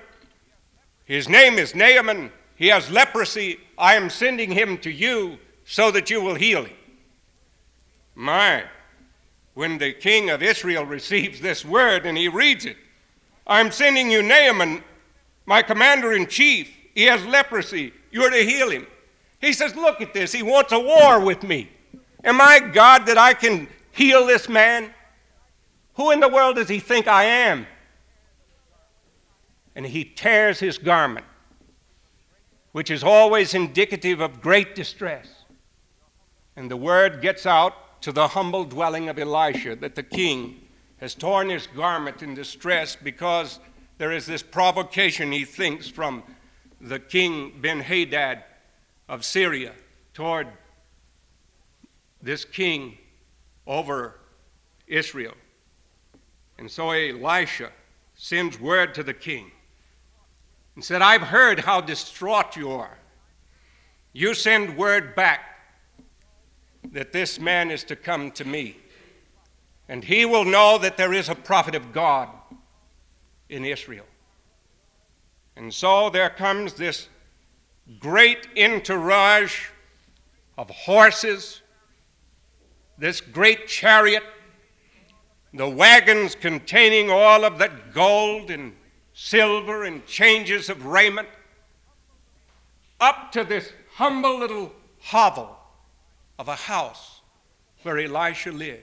His 1.04 1.28
name 1.28 1.59
is 1.59 1.75
Naaman. 1.75 2.32
He 2.56 2.68
has 2.68 2.90
leprosy. 2.90 3.61
I 3.76 3.94
am 3.94 4.09
sending 4.09 4.50
him 4.50 4.78
to 4.78 4.90
you 4.90 5.38
so 5.66 5.90
that 5.90 6.09
you 6.09 6.23
will 6.23 6.37
heal 6.37 6.64
him. 6.64 6.76
My, 8.14 8.64
when 9.52 9.76
the 9.76 9.92
king 9.92 10.30
of 10.30 10.42
Israel 10.42 10.87
receives 10.87 11.38
this 11.40 11.66
word 11.66 12.06
and 12.06 12.16
he 12.16 12.28
reads 12.28 12.64
it, 12.64 12.78
I'm 13.47 13.71
sending 13.71 14.11
you 14.11 14.23
Naaman, 14.23 14.82
my 15.44 15.61
commander 15.61 16.14
in 16.14 16.28
chief. 16.28 16.75
He 16.94 17.04
has 17.04 17.26
leprosy. 17.26 17.92
You're 18.11 18.30
to 18.30 18.42
heal 18.42 18.71
him. 18.71 18.87
He 19.38 19.52
says, 19.52 19.75
Look 19.75 20.00
at 20.00 20.14
this. 20.14 20.32
He 20.32 20.42
wants 20.42 20.73
a 20.73 20.78
war 20.78 21.21
with 21.21 21.42
me. 21.42 21.68
Am 22.25 22.40
I 22.40 22.61
God 22.61 23.04
that 23.06 23.18
I 23.18 23.35
can 23.35 23.68
heal 23.90 24.26
this 24.26 24.49
man? 24.49 24.94
Who 25.94 26.11
in 26.11 26.20
the 26.20 26.28
world 26.28 26.56
does 26.56 26.68
he 26.68 26.78
think 26.78 27.06
I 27.06 27.25
am? 27.25 27.66
And 29.75 29.87
he 29.87 30.04
tears 30.04 30.58
his 30.58 30.78
garment, 30.78 31.26
which 32.72 32.90
is 32.90 33.02
always 33.04 33.54
indicative 33.54 34.20
of 34.20 34.40
great 34.40 34.75
distress. 34.75 35.28
And 36.56 36.70
the 36.70 36.76
word 36.76 37.22
gets 37.22 37.46
out 37.46 38.00
to 38.02 38.12
the 38.12 38.28
humble 38.28 38.64
dwelling 38.64 39.08
of 39.08 39.18
Elisha 39.18 39.76
that 39.76 39.94
the 39.94 40.02
king 40.02 40.61
has 40.99 41.14
torn 41.14 41.49
his 41.49 41.66
garment 41.66 42.22
in 42.22 42.34
distress 42.34 42.96
because 42.96 43.58
there 43.99 44.12
is 44.12 44.26
this 44.26 44.42
provocation, 44.42 45.32
he 45.32 45.44
thinks, 45.44 45.88
from 45.88 46.22
the 46.80 46.99
king 46.99 47.61
Ben 47.61 47.80
Hadad 47.80 48.44
of 49.08 49.25
Syria 49.25 49.72
toward 50.14 50.49
this 52.20 52.44
king 52.44 52.99
over 53.66 54.18
Israel. 54.87 55.34
And 56.62 56.71
so 56.71 56.92
Elisha 56.92 57.73
sends 58.14 58.61
word 58.61 58.95
to 58.95 59.02
the 59.02 59.12
king 59.12 59.50
and 60.76 60.85
said, 60.85 61.02
I've 61.02 61.23
heard 61.23 61.59
how 61.59 61.81
distraught 61.81 62.54
you 62.54 62.71
are. 62.71 62.99
You 64.12 64.33
send 64.33 64.76
word 64.76 65.16
back 65.16 65.40
that 66.92 67.12
this 67.12 67.40
man 67.40 67.73
is 67.73 67.83
to 67.83 67.97
come 67.97 68.31
to 68.31 68.45
me, 68.45 68.76
and 69.88 70.04
he 70.04 70.25
will 70.25 70.45
know 70.45 70.78
that 70.78 70.97
there 70.97 71.12
is 71.12 71.28
a 71.28 71.35
prophet 71.35 71.75
of 71.75 71.92
God 71.92 72.28
in 73.49 73.64
Israel. 73.64 74.07
And 75.57 75.75
so 75.75 76.11
there 76.11 76.31
comes 76.31 76.75
this 76.75 77.09
great 77.99 78.47
entourage 78.57 79.66
of 80.57 80.71
horses, 80.71 81.61
this 82.99 83.21
great 83.21 83.66
chariot, 83.66 84.23
the 85.54 85.68
wagons 85.68 86.35
containing 86.35 87.11
all 87.11 87.44
of 87.44 87.59
that 87.59 87.92
gold 87.92 88.50
and 88.50 88.75
silver 89.12 89.85
and 89.85 90.06
changes 90.06 90.68
of 90.68 90.87
raiment, 90.87 91.28
up 93.00 93.32
to 93.32 93.44
this 93.44 93.73
humble 93.94 94.38
little 94.38 94.73
hovel 95.00 95.56
of 96.38 96.49
a 96.49 96.54
house 96.54 97.21
where 97.82 97.99
Elisha 97.99 98.52
lived. 98.52 98.82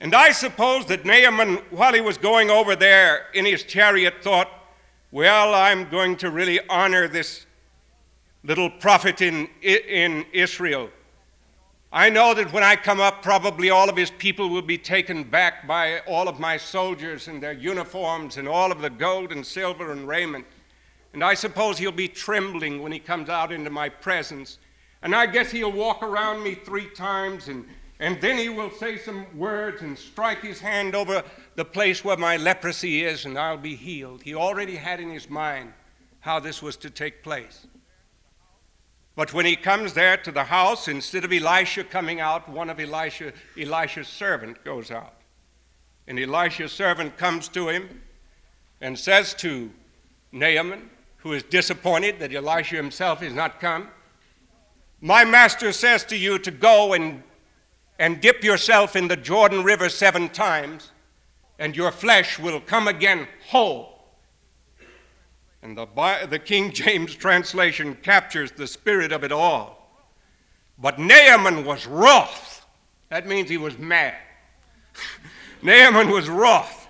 And 0.00 0.14
I 0.14 0.32
suppose 0.32 0.86
that 0.86 1.04
Naaman, 1.04 1.56
while 1.70 1.94
he 1.94 2.00
was 2.00 2.18
going 2.18 2.50
over 2.50 2.76
there 2.76 3.26
in 3.34 3.44
his 3.44 3.64
chariot, 3.64 4.14
thought, 4.22 4.48
well, 5.10 5.54
I'm 5.54 5.88
going 5.88 6.16
to 6.18 6.30
really 6.30 6.60
honor 6.68 7.08
this 7.08 7.46
little 8.44 8.70
prophet 8.70 9.22
in, 9.22 9.48
in 9.62 10.24
Israel. 10.32 10.90
I 11.96 12.10
know 12.10 12.34
that 12.34 12.52
when 12.52 12.62
I 12.62 12.76
come 12.76 13.00
up, 13.00 13.22
probably 13.22 13.70
all 13.70 13.88
of 13.88 13.96
his 13.96 14.10
people 14.10 14.50
will 14.50 14.60
be 14.60 14.76
taken 14.76 15.24
back 15.24 15.66
by 15.66 16.00
all 16.00 16.28
of 16.28 16.38
my 16.38 16.58
soldiers 16.58 17.26
and 17.26 17.42
their 17.42 17.54
uniforms 17.54 18.36
and 18.36 18.46
all 18.46 18.70
of 18.70 18.82
the 18.82 18.90
gold 18.90 19.32
and 19.32 19.46
silver 19.46 19.92
and 19.92 20.06
raiment. 20.06 20.44
And 21.14 21.24
I 21.24 21.32
suppose 21.32 21.78
he'll 21.78 21.92
be 21.92 22.06
trembling 22.06 22.82
when 22.82 22.92
he 22.92 22.98
comes 22.98 23.30
out 23.30 23.50
into 23.50 23.70
my 23.70 23.88
presence. 23.88 24.58
And 25.00 25.14
I 25.14 25.24
guess 25.24 25.50
he'll 25.50 25.72
walk 25.72 26.02
around 26.02 26.44
me 26.44 26.54
three 26.54 26.90
times 26.90 27.48
and, 27.48 27.64
and 27.98 28.20
then 28.20 28.36
he 28.36 28.50
will 28.50 28.70
say 28.72 28.98
some 28.98 29.24
words 29.34 29.80
and 29.80 29.96
strike 29.96 30.42
his 30.42 30.60
hand 30.60 30.94
over 30.94 31.24
the 31.54 31.64
place 31.64 32.04
where 32.04 32.18
my 32.18 32.36
leprosy 32.36 33.04
is, 33.04 33.24
and 33.24 33.38
I'll 33.38 33.56
be 33.56 33.74
healed. 33.74 34.20
He 34.20 34.34
already 34.34 34.76
had 34.76 35.00
in 35.00 35.08
his 35.08 35.30
mind 35.30 35.72
how 36.20 36.40
this 36.40 36.60
was 36.60 36.76
to 36.76 36.90
take 36.90 37.22
place. 37.22 37.66
But 39.16 39.32
when 39.32 39.46
he 39.46 39.56
comes 39.56 39.94
there 39.94 40.18
to 40.18 40.30
the 40.30 40.44
house, 40.44 40.88
instead 40.88 41.24
of 41.24 41.32
Elisha 41.32 41.84
coming 41.84 42.20
out, 42.20 42.48
one 42.48 42.68
of 42.68 42.78
Elisha, 42.78 43.32
Elisha's 43.58 44.08
servant 44.08 44.62
goes 44.62 44.90
out. 44.90 45.14
And 46.06 46.20
Elisha's 46.20 46.70
servant 46.70 47.16
comes 47.16 47.48
to 47.48 47.70
him 47.70 48.02
and 48.82 48.98
says 48.98 49.32
to 49.34 49.72
Naaman, 50.32 50.90
who 51.16 51.32
is 51.32 51.42
disappointed 51.42 52.18
that 52.20 52.34
Elisha 52.34 52.76
himself 52.76 53.22
is 53.22 53.32
not 53.32 53.58
come, 53.58 53.88
My 55.00 55.24
master 55.24 55.72
says 55.72 56.04
to 56.04 56.16
you 56.16 56.38
to 56.38 56.50
go 56.50 56.92
and, 56.92 57.22
and 57.98 58.20
dip 58.20 58.44
yourself 58.44 58.96
in 58.96 59.08
the 59.08 59.16
Jordan 59.16 59.64
River 59.64 59.88
seven 59.88 60.28
times, 60.28 60.92
and 61.58 61.74
your 61.74 61.90
flesh 61.90 62.38
will 62.38 62.60
come 62.60 62.86
again 62.86 63.28
whole. 63.48 63.95
And 65.66 65.76
the, 65.76 66.26
the 66.30 66.38
King 66.38 66.70
James 66.70 67.12
translation 67.12 67.96
captures 67.96 68.52
the 68.52 68.68
spirit 68.68 69.10
of 69.10 69.24
it 69.24 69.32
all. 69.32 69.90
But 70.78 71.00
Naaman 71.00 71.64
was 71.64 71.88
wroth. 71.88 72.64
That 73.08 73.26
means 73.26 73.50
he 73.50 73.56
was 73.56 73.76
mad. 73.76 74.14
Naaman 75.62 76.08
was 76.08 76.28
wroth. 76.28 76.86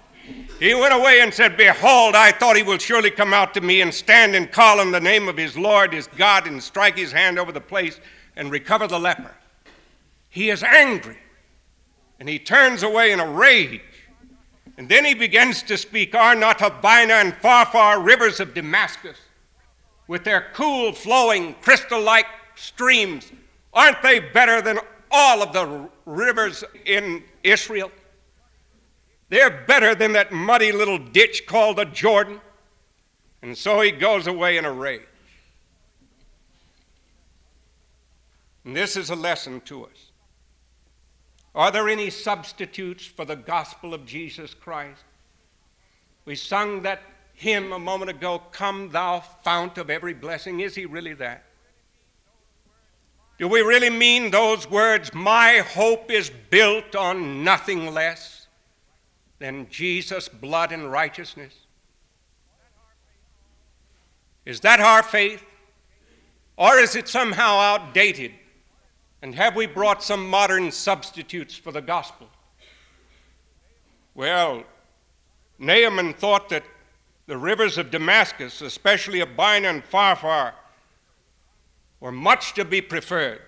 He 0.60 0.74
went 0.74 0.92
away 0.92 1.22
and 1.22 1.32
said, 1.32 1.56
Behold, 1.56 2.14
I 2.14 2.32
thought 2.32 2.54
he 2.54 2.62
will 2.62 2.76
surely 2.76 3.10
come 3.10 3.32
out 3.32 3.54
to 3.54 3.62
me 3.62 3.80
and 3.80 3.94
stand 3.94 4.34
and 4.34 4.52
call 4.52 4.78
on 4.78 4.92
the 4.92 5.00
name 5.00 5.26
of 5.26 5.38
his 5.38 5.56
Lord, 5.56 5.94
his 5.94 6.08
God, 6.08 6.46
and 6.46 6.62
strike 6.62 6.98
his 6.98 7.12
hand 7.12 7.38
over 7.38 7.52
the 7.52 7.60
place 7.62 7.98
and 8.36 8.50
recover 8.50 8.86
the 8.86 9.00
leper. 9.00 9.34
He 10.28 10.50
is 10.50 10.62
angry 10.62 11.16
and 12.20 12.28
he 12.28 12.38
turns 12.38 12.82
away 12.82 13.12
in 13.12 13.20
a 13.20 13.26
rage. 13.26 13.80
And 14.78 14.88
then 14.88 15.04
he 15.04 15.14
begins 15.14 15.62
to 15.64 15.78
speak 15.78 16.14
Are 16.14 16.34
not 16.34 16.60
Abana 16.60 17.14
and 17.14 17.32
Pharpar 17.34 18.04
rivers 18.04 18.40
of 18.40 18.54
Damascus, 18.54 19.18
with 20.06 20.24
their 20.24 20.46
cool, 20.52 20.92
flowing, 20.92 21.54
crystal 21.62 22.00
like 22.00 22.26
streams, 22.54 23.32
aren't 23.72 24.02
they 24.02 24.20
better 24.20 24.60
than 24.62 24.78
all 25.10 25.42
of 25.42 25.52
the 25.52 25.88
rivers 26.04 26.64
in 26.84 27.22
Israel? 27.42 27.90
They're 29.28 29.64
better 29.66 29.94
than 29.94 30.12
that 30.12 30.32
muddy 30.32 30.72
little 30.72 30.98
ditch 30.98 31.46
called 31.46 31.78
the 31.78 31.84
Jordan. 31.84 32.40
And 33.42 33.56
so 33.56 33.80
he 33.80 33.90
goes 33.90 34.26
away 34.26 34.56
in 34.56 34.64
a 34.64 34.72
rage. 34.72 35.02
And 38.64 38.74
this 38.74 38.96
is 38.96 39.10
a 39.10 39.16
lesson 39.16 39.60
to 39.62 39.84
us. 39.84 40.10
Are 41.56 41.70
there 41.70 41.88
any 41.88 42.10
substitutes 42.10 43.06
for 43.06 43.24
the 43.24 43.34
gospel 43.34 43.94
of 43.94 44.04
Jesus 44.04 44.52
Christ? 44.52 45.02
We 46.26 46.34
sung 46.34 46.82
that 46.82 47.00
hymn 47.32 47.72
a 47.72 47.78
moment 47.78 48.10
ago, 48.10 48.42
Come, 48.52 48.90
thou 48.90 49.20
fount 49.20 49.78
of 49.78 49.88
every 49.88 50.12
blessing. 50.12 50.60
Is 50.60 50.74
he 50.74 50.84
really 50.84 51.14
that? 51.14 51.44
Do 53.38 53.48
we 53.48 53.62
really 53.62 53.88
mean 53.88 54.30
those 54.30 54.70
words, 54.70 55.14
My 55.14 55.58
hope 55.58 56.10
is 56.10 56.30
built 56.50 56.94
on 56.94 57.42
nothing 57.42 57.92
less 57.94 58.48
than 59.38 59.68
Jesus' 59.70 60.28
blood 60.28 60.72
and 60.72 60.92
righteousness? 60.92 61.54
Is 64.44 64.60
that 64.60 64.78
our 64.80 65.02
faith? 65.02 65.42
Or 66.58 66.78
is 66.78 66.96
it 66.96 67.08
somehow 67.08 67.58
outdated? 67.58 68.32
And 69.22 69.34
have 69.34 69.56
we 69.56 69.66
brought 69.66 70.02
some 70.02 70.28
modern 70.28 70.70
substitutes 70.70 71.56
for 71.56 71.72
the 71.72 71.80
gospel? 71.80 72.28
Well, 74.14 74.64
Naaman 75.58 76.14
thought 76.14 76.48
that 76.50 76.64
the 77.26 77.36
rivers 77.36 77.76
of 77.76 77.90
Damascus, 77.90 78.60
especially 78.60 79.20
Abana 79.20 79.68
and 79.68 79.84
Pharpar, 79.84 80.52
were 82.00 82.12
much 82.12 82.54
to 82.54 82.64
be 82.64 82.80
preferred 82.80 83.40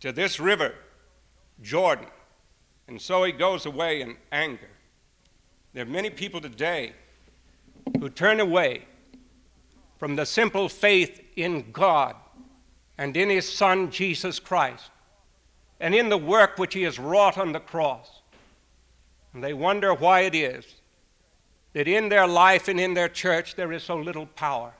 to 0.00 0.12
this 0.12 0.38
river, 0.38 0.74
Jordan. 1.60 2.06
And 2.86 3.00
so 3.00 3.24
he 3.24 3.32
goes 3.32 3.66
away 3.66 4.00
in 4.00 4.16
anger. 4.30 4.70
There 5.72 5.82
are 5.82 5.88
many 5.88 6.10
people 6.10 6.40
today 6.40 6.92
who 7.98 8.08
turn 8.08 8.40
away 8.40 8.86
from 9.98 10.16
the 10.16 10.24
simple 10.24 10.68
faith 10.68 11.20
in 11.36 11.72
God 11.72 12.14
and 12.98 13.16
in 13.16 13.30
His 13.30 13.50
Son, 13.50 13.90
Jesus 13.90 14.40
Christ, 14.40 14.90
and 15.80 15.94
in 15.94 16.08
the 16.08 16.18
work 16.18 16.58
which 16.58 16.74
He 16.74 16.82
has 16.82 16.98
wrought 16.98 17.38
on 17.38 17.52
the 17.52 17.60
cross. 17.60 18.22
And 19.32 19.42
they 19.42 19.54
wonder 19.54 19.94
why 19.94 20.20
it 20.20 20.34
is 20.34 20.66
that 21.74 21.86
in 21.86 22.08
their 22.08 22.26
life 22.26 22.66
and 22.66 22.80
in 22.80 22.94
their 22.94 23.08
church 23.08 23.54
there 23.54 23.72
is 23.72 23.84
so 23.84 23.96
little 23.96 24.26
power. 24.26 24.72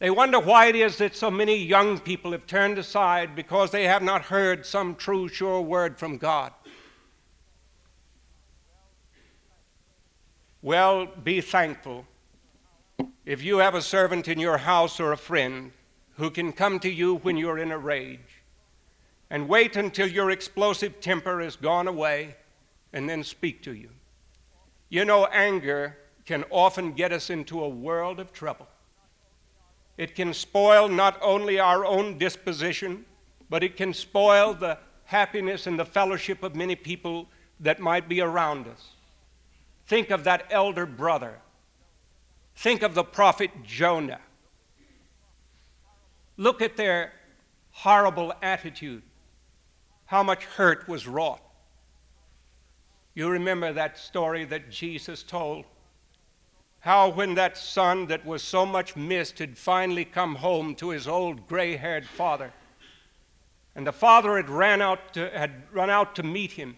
They 0.00 0.10
wonder 0.10 0.40
why 0.40 0.66
it 0.66 0.74
is 0.74 0.96
that 0.96 1.14
so 1.14 1.30
many 1.30 1.56
young 1.56 2.00
people 2.00 2.32
have 2.32 2.48
turned 2.48 2.78
aside 2.78 3.36
because 3.36 3.70
they 3.70 3.84
have 3.84 4.02
not 4.02 4.22
heard 4.22 4.66
some 4.66 4.96
true, 4.96 5.28
sure 5.28 5.60
word 5.60 5.96
from 5.96 6.18
God. 6.18 6.52
Well, 10.60 11.06
be 11.06 11.40
thankful 11.40 12.04
if 13.24 13.44
you 13.44 13.58
have 13.58 13.76
a 13.76 13.82
servant 13.82 14.26
in 14.26 14.40
your 14.40 14.58
house 14.58 14.98
or 14.98 15.12
a 15.12 15.16
friend 15.16 15.70
who 16.22 16.30
can 16.30 16.52
come 16.52 16.78
to 16.78 16.88
you 16.88 17.16
when 17.16 17.36
you're 17.36 17.58
in 17.58 17.72
a 17.72 17.76
rage 17.76 18.44
and 19.28 19.48
wait 19.48 19.74
until 19.74 20.06
your 20.06 20.30
explosive 20.30 21.00
temper 21.00 21.40
has 21.40 21.56
gone 21.56 21.88
away 21.88 22.36
and 22.92 23.10
then 23.10 23.24
speak 23.24 23.60
to 23.60 23.74
you. 23.74 23.88
You 24.88 25.04
know, 25.04 25.26
anger 25.26 25.98
can 26.24 26.44
often 26.48 26.92
get 26.92 27.10
us 27.10 27.28
into 27.28 27.64
a 27.64 27.68
world 27.68 28.20
of 28.20 28.32
trouble. 28.32 28.68
It 29.98 30.14
can 30.14 30.32
spoil 30.32 30.86
not 30.86 31.18
only 31.20 31.58
our 31.58 31.84
own 31.84 32.18
disposition, 32.18 33.04
but 33.50 33.64
it 33.64 33.76
can 33.76 33.92
spoil 33.92 34.54
the 34.54 34.78
happiness 35.06 35.66
and 35.66 35.76
the 35.76 35.84
fellowship 35.84 36.44
of 36.44 36.54
many 36.54 36.76
people 36.76 37.26
that 37.58 37.80
might 37.80 38.08
be 38.08 38.20
around 38.20 38.68
us. 38.68 38.90
Think 39.88 40.10
of 40.10 40.22
that 40.22 40.46
elder 40.50 40.86
brother. 40.86 41.40
Think 42.54 42.82
of 42.82 42.94
the 42.94 43.02
prophet 43.02 43.50
Jonah. 43.64 44.20
Look 46.36 46.62
at 46.62 46.76
their 46.76 47.12
horrible 47.70 48.32
attitude, 48.42 49.02
how 50.06 50.22
much 50.22 50.44
hurt 50.44 50.88
was 50.88 51.06
wrought. 51.06 51.40
You 53.14 53.28
remember 53.28 53.72
that 53.72 53.98
story 53.98 54.44
that 54.46 54.70
Jesus 54.70 55.22
told 55.22 55.66
how, 56.82 57.08
when 57.10 57.34
that 57.34 57.56
son 57.56 58.06
that 58.06 58.26
was 58.26 58.42
so 58.42 58.66
much 58.66 58.96
missed 58.96 59.38
had 59.38 59.56
finally 59.56 60.04
come 60.04 60.34
home 60.34 60.74
to 60.74 60.88
his 60.88 61.06
old 61.06 61.46
gray 61.46 61.76
haired 61.76 62.04
father, 62.04 62.52
and 63.76 63.86
the 63.86 63.92
father 63.92 64.36
had, 64.36 64.50
ran 64.50 64.82
out 64.82 65.14
to, 65.14 65.30
had 65.30 65.62
run 65.72 65.90
out 65.90 66.16
to 66.16 66.24
meet 66.24 66.50
him, 66.50 66.76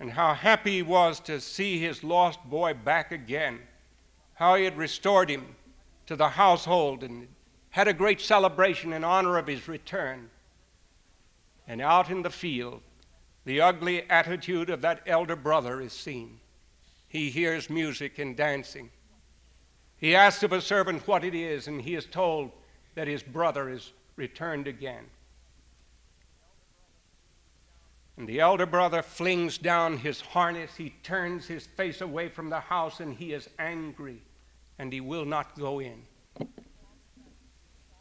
and 0.00 0.10
how 0.10 0.32
happy 0.32 0.76
he 0.76 0.82
was 0.82 1.20
to 1.20 1.38
see 1.38 1.78
his 1.78 2.02
lost 2.02 2.42
boy 2.44 2.72
back 2.72 3.12
again, 3.12 3.60
how 4.32 4.54
he 4.54 4.64
had 4.64 4.78
restored 4.78 5.28
him 5.28 5.54
to 6.06 6.16
the 6.16 6.30
household 6.30 7.04
and 7.04 7.28
had 7.74 7.88
a 7.88 7.92
great 7.92 8.20
celebration 8.20 8.92
in 8.92 9.02
honor 9.02 9.36
of 9.36 9.48
his 9.48 9.66
return. 9.66 10.30
And 11.66 11.82
out 11.82 12.08
in 12.08 12.22
the 12.22 12.30
field, 12.30 12.82
the 13.44 13.60
ugly 13.60 14.08
attitude 14.08 14.70
of 14.70 14.80
that 14.82 15.02
elder 15.08 15.34
brother 15.34 15.80
is 15.80 15.92
seen 15.92 16.38
he 17.08 17.30
hears 17.30 17.68
music 17.68 18.20
and 18.20 18.36
dancing. 18.36 18.90
He 19.96 20.14
asks 20.14 20.44
of 20.44 20.52
a 20.52 20.60
servant 20.60 21.06
what 21.08 21.24
it 21.24 21.34
is, 21.34 21.66
and 21.66 21.82
he 21.82 21.96
is 21.96 22.06
told 22.06 22.52
that 22.94 23.08
his 23.08 23.24
brother 23.24 23.68
is 23.68 23.92
returned 24.14 24.68
again. 24.68 25.04
And 28.16 28.28
the 28.28 28.38
elder 28.38 28.66
brother 28.66 29.02
flings 29.02 29.58
down 29.58 29.98
his 29.98 30.20
harness. 30.20 30.76
He 30.76 30.94
turns 31.02 31.46
his 31.46 31.66
face 31.66 32.00
away 32.00 32.28
from 32.28 32.50
the 32.50 32.60
house, 32.60 33.00
and 33.00 33.14
he 33.14 33.32
is 33.32 33.48
angry, 33.58 34.22
and 34.78 34.92
he 34.92 35.00
will 35.00 35.24
not 35.24 35.58
go 35.58 35.80
in. 35.80 36.02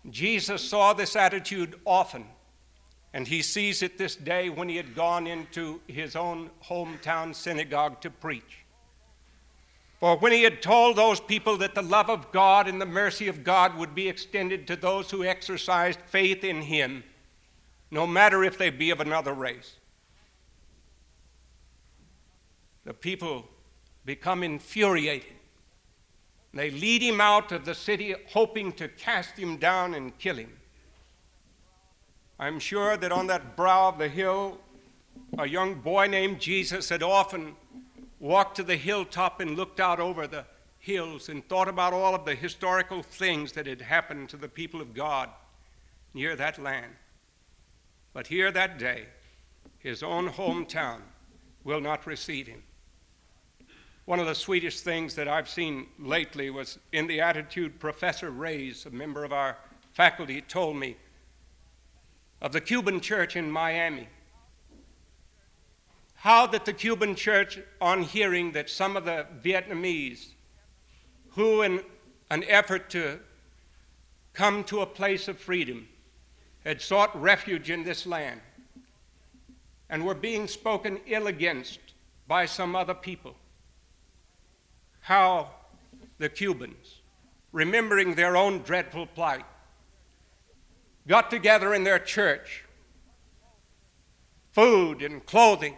Jesus 0.10 0.68
saw 0.68 0.94
this 0.94 1.16
attitude 1.16 1.80
often, 1.86 2.26
and 3.13 3.28
he 3.28 3.42
sees 3.42 3.82
it 3.82 3.98
this 3.98 4.16
day 4.16 4.50
when 4.50 4.68
he 4.68 4.76
had 4.76 4.96
gone 4.96 5.28
into 5.28 5.80
his 5.88 6.16
own 6.16 6.50
hometown 6.66 7.34
synagogue 7.34 8.02
to 8.02 8.10
preach. 8.10 8.63
For 10.00 10.18
when 10.18 10.34
he 10.34 10.44
had 10.44 10.62
told 10.62 10.98
those 10.98 11.22
people 11.22 11.56
that 11.58 11.76
the 11.76 11.82
love 11.82 12.10
of 12.10 12.34
God 12.34 12.68
and 12.68 12.82
the 12.82 12.86
mercy 12.86 13.30
of 13.30 13.46
God 13.46 13.78
would 13.78 13.96
be 13.96 14.10
extended 14.10 14.68
to 14.68 14.76
those 14.76 15.10
who 15.10 15.24
exercised 15.24 16.00
faith 16.08 16.44
in 16.44 16.62
him, 16.63 17.06
no 17.89 18.06
matter 18.06 18.44
if 18.44 18.58
they 18.58 18.70
be 18.70 18.89
of 18.89 19.00
another 19.00 19.34
race, 19.34 19.78
the 22.84 22.94
people 22.94 23.48
become 24.04 24.44
infuriated. 24.44 25.32
They 26.54 26.70
lead 26.70 27.02
him 27.02 27.20
out 27.20 27.52
of 27.52 27.66
the 27.66 27.74
city, 27.74 28.13
hoping 28.30 28.74
to 28.74 28.88
cast 28.88 29.38
him 29.38 29.58
down 29.58 29.96
and 29.96 30.18
kill 30.20 30.36
him. 30.36 30.52
I'm 32.39 32.60
sure 32.60 32.96
that 32.98 33.12
on 33.12 33.28
that 33.28 33.56
brow 33.56 33.89
of 33.89 33.98
the 33.98 34.10
hill, 34.10 34.60
a 35.38 35.48
young 35.48 35.76
boy 35.76 36.08
named 36.08 36.39
Jesus 36.39 36.89
had 36.89 37.02
often 37.02 37.56
walked 38.20 38.56
to 38.58 38.63
the 38.63 38.76
hilltop 38.76 39.39
and 39.39 39.56
looked 39.56 39.80
out 39.80 40.00
over 40.00 40.28
the 40.28 40.46
hills 40.80 41.30
and 41.30 41.48
thought 41.48 41.68
about 41.68 41.94
all 41.94 42.13
of 42.13 42.26
the 42.26 42.36
historical 42.36 43.02
things 43.02 43.54
that 43.54 43.66
had 43.66 43.82
happened 43.82 44.30
to 44.30 44.38
the 44.38 44.48
people 44.48 44.82
of 44.82 44.94
God 44.94 45.30
near 46.13 46.36
that 46.36 46.60
land. 46.60 46.92
But 48.13 48.28
here 48.28 48.52
that 48.52 48.78
day, 48.78 49.06
his 49.80 50.04
own 50.04 50.30
hometown 50.30 51.00
will 51.63 51.82
not 51.82 52.06
receive 52.06 52.48
him. 52.48 52.63
One 54.06 54.20
of 54.20 54.28
the 54.28 54.36
sweetest 54.36 54.84
things 54.84 55.16
that 55.16 55.30
I've 55.30 55.48
seen 55.48 55.88
lately 55.98 56.50
was 56.50 56.78
in 56.92 57.08
the 57.08 57.22
attitude 57.22 57.80
Professor 57.80 58.32
Reyes, 58.32 58.86
a 58.86 58.89
member 58.89 59.24
of 59.24 59.32
our 59.32 59.58
faculty, 59.94 60.42
told 60.42 60.76
me 60.76 60.98
of 62.42 62.52
the 62.52 62.60
Cuban 62.60 63.00
church 63.00 63.38
in 63.38 63.50
Miami. 63.50 64.10
How 66.16 66.48
that 66.48 66.66
the 66.66 66.74
Cuban 66.74 67.16
church, 67.16 67.60
on 67.80 68.04
hearing 68.04 68.52
that 68.52 68.70
some 68.70 68.98
of 68.98 69.06
the 69.06 69.26
Vietnamese, 69.42 70.34
who 71.32 71.62
in 71.62 71.82
an 72.30 72.44
effort 72.50 72.89
to 72.89 73.20
come 74.34 74.66
to 74.66 74.82
a 74.82 74.86
place 74.86 75.30
of 75.30 75.39
freedom, 75.39 75.88
had 76.66 76.82
sought 76.82 77.20
refuge 77.20 77.70
in 77.70 77.84
this 77.84 78.06
land 78.06 78.42
and 79.89 80.06
were 80.06 80.16
being 80.16 80.48
spoken 80.48 81.00
ill 81.08 81.28
against 81.28 81.80
by 82.28 82.46
some 82.46 82.76
other 82.76 82.94
people, 82.94 83.36
how 85.04 85.50
the 86.18 86.30
Cubans, 86.30 87.02
remembering 87.52 88.16
their 88.16 88.38
own 88.38 88.60
dreadful 88.60 89.06
plight, 89.06 89.46
got 91.08 91.30
together 91.30 91.74
in 91.74 91.84
their 91.84 92.00
church, 92.00 92.63
food 94.54 95.02
and 95.02 95.26
clothing, 95.26 95.76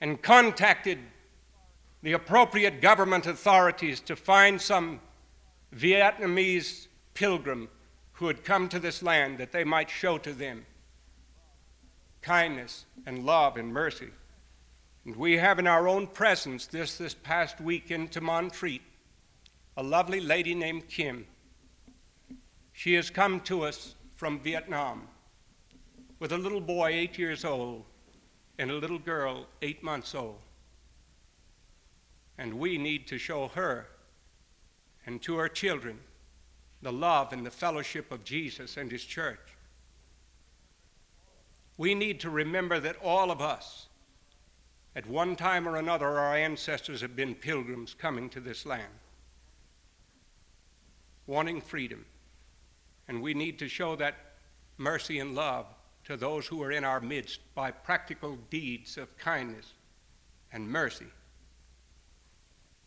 and 0.00 0.22
contacted 0.22 1.00
the 2.02 2.12
appropriate 2.12 2.80
government 2.80 3.26
authorities 3.26 3.98
to 3.98 4.14
find 4.14 4.62
some 4.62 5.00
Vietnamese 5.74 6.86
pilgrim 7.14 7.68
who 8.12 8.28
had 8.28 8.44
come 8.44 8.68
to 8.68 8.78
this 8.78 9.02
land 9.02 9.38
that 9.38 9.50
they 9.50 9.64
might 9.64 9.90
show 9.90 10.16
to 10.16 10.32
them 10.32 10.64
kindness 12.22 12.84
and 13.04 13.26
love 13.26 13.56
and 13.56 13.72
mercy. 13.72 14.10
And 15.08 15.16
we 15.16 15.38
have 15.38 15.58
in 15.58 15.66
our 15.66 15.88
own 15.88 16.06
presence 16.06 16.66
this 16.66 16.98
this 16.98 17.14
past 17.14 17.62
week 17.62 17.90
into 17.90 18.20
Montreat 18.20 18.82
a 19.78 19.82
lovely 19.82 20.20
lady 20.20 20.54
named 20.54 20.86
Kim. 20.86 21.26
She 22.74 22.92
has 22.92 23.08
come 23.08 23.40
to 23.40 23.64
us 23.64 23.94
from 24.16 24.38
Vietnam 24.38 25.08
with 26.18 26.32
a 26.32 26.36
little 26.36 26.60
boy, 26.60 26.88
eight 26.88 27.16
years 27.16 27.46
old, 27.46 27.86
and 28.58 28.70
a 28.70 28.74
little 28.74 28.98
girl 28.98 29.46
eight 29.62 29.82
months 29.82 30.14
old. 30.14 30.40
And 32.36 32.58
we 32.58 32.76
need 32.76 33.06
to 33.06 33.16
show 33.16 33.48
her 33.48 33.86
and 35.06 35.22
to 35.22 35.38
our 35.38 35.48
children 35.48 36.00
the 36.82 36.92
love 36.92 37.32
and 37.32 37.46
the 37.46 37.50
fellowship 37.50 38.12
of 38.12 38.24
Jesus 38.24 38.76
and 38.76 38.92
His 38.92 39.04
church. 39.04 39.56
We 41.78 41.94
need 41.94 42.20
to 42.20 42.28
remember 42.28 42.78
that 42.80 42.96
all 43.02 43.30
of 43.30 43.40
us, 43.40 43.87
at 44.98 45.06
one 45.06 45.36
time 45.36 45.68
or 45.68 45.76
another, 45.76 46.18
our 46.18 46.34
ancestors 46.34 47.00
have 47.02 47.14
been 47.14 47.32
pilgrims 47.32 47.94
coming 47.94 48.28
to 48.28 48.40
this 48.40 48.66
land, 48.66 48.92
wanting 51.28 51.60
freedom. 51.60 52.04
And 53.06 53.22
we 53.22 53.32
need 53.32 53.60
to 53.60 53.68
show 53.68 53.94
that 53.94 54.16
mercy 54.76 55.20
and 55.20 55.36
love 55.36 55.66
to 56.06 56.16
those 56.16 56.48
who 56.48 56.60
are 56.64 56.72
in 56.72 56.82
our 56.82 56.98
midst 56.98 57.38
by 57.54 57.70
practical 57.70 58.36
deeds 58.50 58.98
of 58.98 59.16
kindness 59.16 59.72
and 60.52 60.68
mercy. 60.68 61.06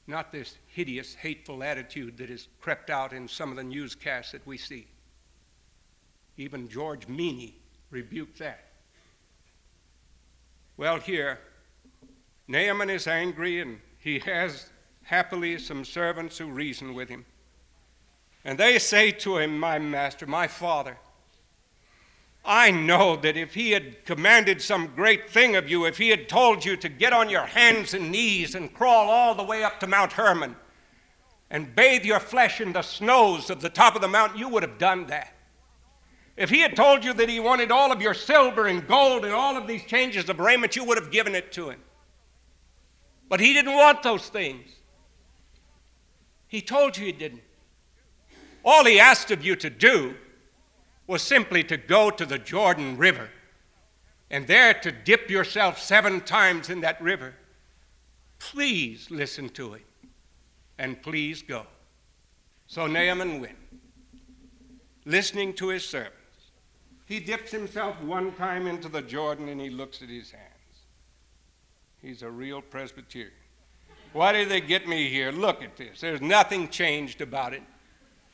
Not 0.05 0.33
this 0.33 0.57
hideous, 0.67 1.15
hateful 1.15 1.63
attitude 1.63 2.17
that 2.17 2.29
has 2.29 2.49
crept 2.59 2.89
out 2.89 3.13
in 3.13 3.25
some 3.25 3.51
of 3.51 3.55
the 3.55 3.63
newscasts 3.63 4.33
that 4.33 4.45
we 4.45 4.57
see. 4.57 4.85
Even 6.35 6.67
George 6.67 7.07
Meany 7.07 7.55
rebuked 7.89 8.37
that. 8.39 8.65
Well, 10.75 10.99
here, 10.99 11.39
Naaman 12.51 12.89
is 12.89 13.07
angry 13.07 13.61
and 13.61 13.79
he 13.97 14.19
has 14.19 14.69
happily 15.03 15.57
some 15.57 15.85
servants 15.85 16.37
who 16.37 16.47
reason 16.47 16.93
with 16.93 17.07
him. 17.07 17.25
And 18.43 18.57
they 18.57 18.77
say 18.77 19.11
to 19.11 19.37
him, 19.37 19.57
My 19.57 19.79
master, 19.79 20.27
my 20.27 20.47
father, 20.47 20.97
I 22.43 22.71
know 22.71 23.15
that 23.17 23.37
if 23.37 23.53
he 23.53 23.71
had 23.71 24.03
commanded 24.03 24.61
some 24.61 24.91
great 24.95 25.29
thing 25.29 25.55
of 25.55 25.69
you, 25.69 25.85
if 25.85 25.97
he 25.97 26.09
had 26.09 26.27
told 26.27 26.65
you 26.65 26.75
to 26.75 26.89
get 26.89 27.13
on 27.13 27.29
your 27.29 27.45
hands 27.45 27.93
and 27.93 28.11
knees 28.11 28.55
and 28.55 28.73
crawl 28.73 29.09
all 29.09 29.33
the 29.33 29.43
way 29.43 29.63
up 29.63 29.79
to 29.79 29.87
Mount 29.87 30.13
Hermon 30.13 30.55
and 31.49 31.73
bathe 31.73 32.03
your 32.03 32.19
flesh 32.19 32.59
in 32.59 32.73
the 32.73 32.81
snows 32.81 33.49
of 33.49 33.61
the 33.61 33.69
top 33.69 33.95
of 33.95 34.01
the 34.01 34.07
mountain, 34.07 34.39
you 34.39 34.49
would 34.49 34.63
have 34.63 34.77
done 34.77 35.07
that. 35.07 35.35
If 36.35 36.49
he 36.49 36.59
had 36.59 36.75
told 36.75 37.05
you 37.05 37.13
that 37.13 37.29
he 37.29 37.39
wanted 37.39 37.71
all 37.71 37.91
of 37.91 38.01
your 38.01 38.13
silver 38.13 38.67
and 38.67 38.85
gold 38.87 39.23
and 39.23 39.33
all 39.33 39.55
of 39.55 39.67
these 39.67 39.83
changes 39.83 40.27
of 40.27 40.39
raiment, 40.39 40.75
you 40.75 40.83
would 40.83 40.97
have 40.97 41.11
given 41.11 41.35
it 41.35 41.53
to 41.53 41.69
him. 41.69 41.79
But 43.31 43.39
he 43.39 43.53
didn't 43.53 43.75
want 43.75 44.03
those 44.03 44.27
things. 44.27 44.69
He 46.49 46.59
told 46.59 46.97
you 46.97 47.05
he 47.05 47.13
didn't. 47.13 47.43
All 48.65 48.83
he 48.83 48.99
asked 48.99 49.31
of 49.31 49.41
you 49.41 49.55
to 49.55 49.69
do 49.69 50.15
was 51.07 51.21
simply 51.21 51.63
to 51.63 51.77
go 51.77 52.09
to 52.09 52.25
the 52.25 52.37
Jordan 52.37 52.97
River 52.97 53.29
and 54.29 54.47
there 54.47 54.73
to 54.73 54.91
dip 54.91 55.29
yourself 55.29 55.79
seven 55.79 56.19
times 56.19 56.69
in 56.69 56.81
that 56.81 57.01
river. 57.01 57.35
Please 58.37 59.09
listen 59.09 59.47
to 59.51 59.75
him 59.75 59.83
and 60.77 61.01
please 61.01 61.41
go. 61.41 61.67
So 62.67 62.85
Naaman 62.85 63.39
went, 63.39 63.55
listening 65.05 65.53
to 65.53 65.69
his 65.69 65.87
servants. 65.87 66.17
He 67.05 67.21
dips 67.21 67.51
himself 67.51 67.95
one 68.01 68.33
time 68.33 68.67
into 68.67 68.89
the 68.89 69.01
Jordan 69.01 69.47
and 69.47 69.61
he 69.61 69.69
looks 69.69 70.01
at 70.01 70.09
his 70.09 70.31
hands. 70.31 70.50
He's 72.01 72.23
a 72.23 72.29
real 72.29 72.61
Presbyterian. 72.61 73.33
Why 74.13 74.31
did 74.33 74.49
they 74.49 74.61
get 74.61 74.87
me 74.87 75.09
here? 75.09 75.31
Look 75.31 75.63
at 75.63 75.77
this. 75.77 76.01
There's 76.01 76.21
nothing 76.21 76.67
changed 76.69 77.21
about 77.21 77.53
it. 77.53 77.63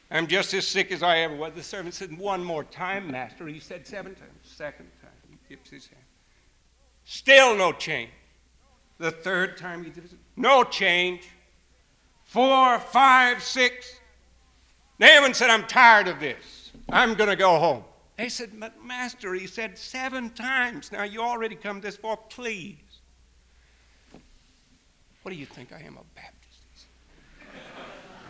I'm 0.10 0.27
just 0.27 0.53
as 0.53 0.65
sick 0.65 0.91
as 0.91 1.03
I 1.03 1.19
ever 1.19 1.36
was. 1.36 1.53
The 1.53 1.63
servant 1.63 1.93
said, 1.93 2.17
One 2.17 2.43
more 2.43 2.63
time, 2.63 3.12
Master. 3.12 3.45
He 3.47 3.60
said 3.60 3.86
seven 3.86 4.15
times. 4.15 4.32
Second 4.43 4.88
time, 5.01 5.12
he 5.30 5.38
dips 5.49 5.69
his 5.69 5.88
hand. 5.88 6.01
Still 7.03 7.56
no 7.56 7.71
change. 7.73 8.10
The 8.97 9.12
third 9.12 9.58
time 9.58 9.84
he 9.84 9.91
dips. 9.91 10.13
No 10.36 10.63
change. 10.63 11.27
Four, 12.23 12.80
five, 12.80 13.43
six. 13.43 13.99
Naaman 14.99 15.34
said, 15.34 15.49
I'm 15.49 15.67
tired 15.67 16.08
of 16.08 16.19
this. 16.19 16.71
I'm 16.89 17.13
going 17.13 17.30
to 17.30 17.36
go 17.36 17.60
home. 17.60 17.84
They 18.17 18.30
said, 18.30 18.60
But 18.60 18.84
Master, 18.84 19.34
he 19.34 19.45
said 19.45 19.77
seven 19.77 20.32
times. 20.32 20.91
Now 20.91 21.03
you 21.03 21.21
already 21.21 21.56
come 21.56 21.82
this 21.82 21.97
far, 21.97 22.17
please. 22.17 22.77
What 25.27 25.33
do 25.33 25.39
you 25.39 25.45
think 25.45 25.73
I 25.73 25.81
am, 25.81 25.97
a 25.97 26.05
Baptist? 26.15 26.87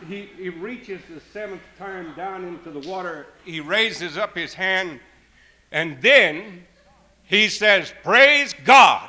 he, 0.10 0.29
he 0.36 0.49
reaches 0.49 0.99
the 1.13 1.21
seventh 1.31 1.62
time 1.77 2.12
down 2.15 2.43
into 2.43 2.71
the 2.71 2.89
water. 2.89 3.27
He 3.45 3.60
raises 3.60 4.17
up 4.17 4.36
his 4.36 4.55
hand, 4.55 4.99
and 5.71 6.01
then 6.01 6.65
he 7.21 7.49
says, 7.49 7.93
Praise 8.03 8.55
God. 8.65 9.07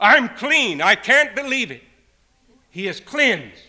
I'm 0.00 0.30
clean. 0.30 0.80
I 0.80 0.94
can't 0.94 1.36
believe 1.36 1.70
it. 1.70 1.82
He 2.70 2.88
is 2.88 3.00
cleansed. 3.00 3.64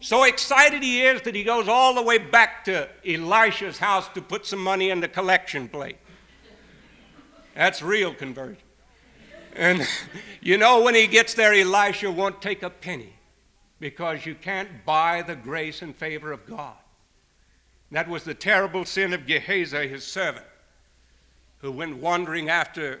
So 0.00 0.24
excited 0.24 0.82
he 0.82 1.00
is 1.00 1.22
that 1.22 1.34
he 1.34 1.42
goes 1.42 1.68
all 1.68 1.94
the 1.94 2.02
way 2.02 2.18
back 2.18 2.66
to 2.66 2.86
Elisha's 3.06 3.78
house 3.78 4.08
to 4.08 4.20
put 4.20 4.44
some 4.44 4.62
money 4.62 4.90
in 4.90 5.00
the 5.00 5.08
collection 5.08 5.68
plate. 5.68 5.96
That's 7.54 7.80
real 7.80 8.12
conversion. 8.12 8.58
And 9.54 9.86
you 10.40 10.58
know, 10.58 10.82
when 10.82 10.94
he 10.94 11.06
gets 11.06 11.34
there, 11.34 11.52
Elisha 11.52 12.10
won't 12.10 12.40
take 12.40 12.62
a 12.62 12.70
penny 12.70 13.14
because 13.78 14.26
you 14.26 14.34
can't 14.34 14.84
buy 14.84 15.22
the 15.22 15.34
grace 15.36 15.82
and 15.82 15.94
favor 15.94 16.32
of 16.32 16.46
God. 16.46 16.76
That 17.90 18.08
was 18.08 18.22
the 18.24 18.34
terrible 18.34 18.84
sin 18.84 19.12
of 19.12 19.26
Gehazi, 19.26 19.88
his 19.88 20.06
servant, 20.06 20.46
who 21.58 21.72
went 21.72 21.96
wandering 21.96 22.48
after 22.48 23.00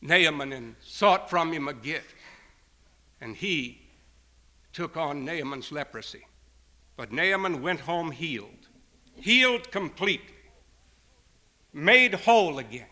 Naaman 0.00 0.52
and 0.52 0.76
sought 0.80 1.28
from 1.28 1.52
him 1.52 1.68
a 1.68 1.74
gift. 1.74 2.14
And 3.20 3.36
he 3.36 3.82
took 4.72 4.96
on 4.96 5.24
Naaman's 5.24 5.70
leprosy. 5.70 6.26
But 6.96 7.12
Naaman 7.12 7.62
went 7.62 7.80
home 7.80 8.10
healed, 8.10 8.68
healed 9.16 9.70
completely, 9.70 10.34
made 11.72 12.14
whole 12.14 12.58
again. 12.58 12.86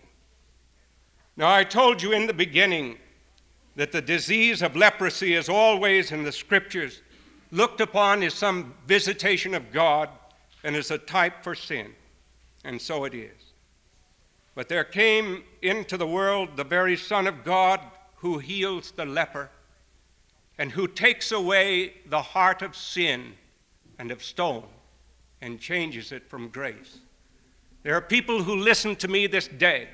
Now, 1.36 1.52
I 1.52 1.64
told 1.64 2.02
you 2.02 2.12
in 2.12 2.26
the 2.26 2.34
beginning 2.34 2.98
that 3.76 3.92
the 3.92 4.02
disease 4.02 4.60
of 4.60 4.76
leprosy 4.76 5.34
is 5.34 5.48
always 5.48 6.12
in 6.12 6.24
the 6.24 6.32
scriptures 6.32 7.00
looked 7.50 7.80
upon 7.80 8.22
as 8.22 8.34
some 8.34 8.74
visitation 8.86 9.54
of 9.54 9.72
God 9.72 10.10
and 10.62 10.76
as 10.76 10.90
a 10.90 10.98
type 10.98 11.42
for 11.42 11.54
sin. 11.54 11.94
And 12.64 12.80
so 12.80 13.04
it 13.04 13.14
is. 13.14 13.52
But 14.54 14.68
there 14.68 14.84
came 14.84 15.44
into 15.62 15.96
the 15.96 16.06
world 16.06 16.56
the 16.56 16.64
very 16.64 16.96
Son 16.96 17.26
of 17.26 17.44
God 17.44 17.80
who 18.16 18.38
heals 18.38 18.90
the 18.90 19.06
leper 19.06 19.50
and 20.58 20.70
who 20.70 20.86
takes 20.86 21.32
away 21.32 21.94
the 22.06 22.22
heart 22.22 22.60
of 22.62 22.76
sin 22.76 23.32
and 23.98 24.10
of 24.10 24.22
stone 24.22 24.64
and 25.40 25.58
changes 25.58 26.12
it 26.12 26.28
from 26.28 26.48
grace. 26.48 26.98
There 27.82 27.96
are 27.96 28.02
people 28.02 28.42
who 28.42 28.56
listen 28.56 28.94
to 28.96 29.08
me 29.08 29.26
this 29.26 29.48
day 29.48 29.88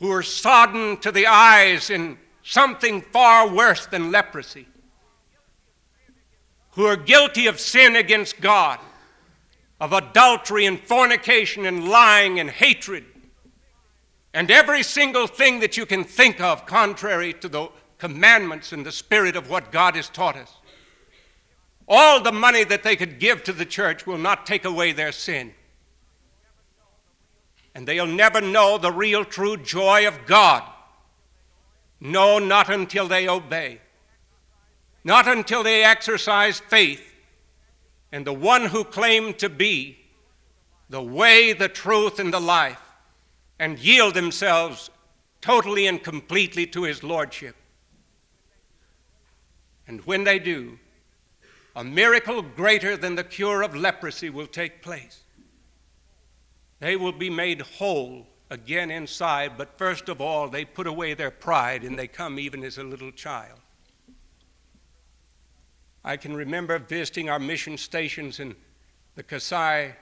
who 0.00 0.10
are 0.10 0.22
sodden 0.22 0.96
to 0.96 1.12
the 1.12 1.26
eyes 1.26 1.90
in 1.90 2.18
something 2.42 3.02
far 3.02 3.48
worse 3.48 3.86
than 3.86 4.10
leprosy, 4.10 4.66
who 6.72 6.86
are 6.86 6.96
guilty 6.96 7.46
of 7.46 7.60
sin 7.60 7.94
against 7.94 8.40
God, 8.40 8.80
of 9.78 9.92
adultery 9.92 10.66
and 10.66 10.80
fornication 10.80 11.66
and 11.66 11.88
lying 11.88 12.40
and 12.40 12.50
hatred, 12.50 13.04
and 14.32 14.50
every 14.50 14.82
single 14.82 15.26
thing 15.26 15.60
that 15.60 15.76
you 15.76 15.84
can 15.84 16.04
think 16.04 16.40
of 16.40 16.64
contrary 16.64 17.34
to 17.34 17.48
the 17.48 17.68
commandments 17.98 18.72
and 18.72 18.86
the 18.86 18.92
spirit 18.92 19.36
of 19.36 19.50
what 19.50 19.70
God 19.70 19.96
has 19.96 20.08
taught 20.08 20.36
us. 20.36 20.50
All 21.86 22.20
the 22.22 22.32
money 22.32 22.64
that 22.64 22.82
they 22.82 22.96
could 22.96 23.18
give 23.18 23.42
to 23.44 23.52
the 23.52 23.66
church 23.66 24.06
will 24.06 24.18
not 24.18 24.46
take 24.46 24.64
away 24.64 24.92
their 24.92 25.12
sin. 25.12 25.52
And 27.74 27.86
they'll 27.86 28.06
never 28.06 28.40
know 28.40 28.78
the 28.78 28.92
real 28.92 29.24
true 29.24 29.56
joy 29.56 30.06
of 30.06 30.26
God 30.26 30.62
no, 32.00 32.38
not 32.38 32.70
until 32.70 33.06
they 33.06 33.28
obey. 33.28 33.80
Not 35.04 35.28
until 35.28 35.62
they 35.62 35.84
exercise 35.84 36.58
faith 36.58 37.14
and 38.12 38.26
the 38.26 38.32
one 38.32 38.66
who 38.66 38.84
claimed 38.84 39.38
to 39.38 39.48
be 39.48 39.98
the 40.88 41.02
way, 41.02 41.52
the 41.52 41.68
truth, 41.68 42.18
and 42.18 42.32
the 42.32 42.40
life, 42.40 42.82
and 43.58 43.78
yield 43.78 44.14
themselves 44.14 44.90
totally 45.40 45.86
and 45.86 46.02
completely 46.02 46.66
to 46.66 46.82
his 46.82 47.04
lordship. 47.04 47.54
And 49.86 50.00
when 50.06 50.24
they 50.24 50.38
do, 50.38 50.78
a 51.76 51.84
miracle 51.84 52.42
greater 52.42 52.96
than 52.96 53.14
the 53.14 53.24
cure 53.24 53.62
of 53.62 53.76
leprosy 53.76 54.30
will 54.30 54.48
take 54.48 54.82
place. 54.82 55.20
They 56.80 56.96
will 56.96 57.12
be 57.12 57.30
made 57.30 57.60
whole 57.60 58.26
again 58.50 58.90
inside, 58.90 59.52
but 59.56 59.78
first 59.78 60.08
of 60.08 60.20
all, 60.20 60.48
they 60.48 60.64
put 60.64 60.86
away 60.86 61.14
their 61.14 61.30
pride 61.30 61.84
and 61.84 61.98
they 61.98 62.08
come 62.08 62.38
even 62.38 62.64
as 62.64 62.78
a 62.78 62.82
little 62.82 63.12
child. 63.12 63.60
I 66.04 66.16
can 66.16 66.34
remember 66.34 66.78
visiting 66.78 67.28
our 67.28 67.38
mission 67.38 67.76
stations 67.76 68.40
in 68.40 68.56
the 69.14 69.22
Kasai 69.22 69.94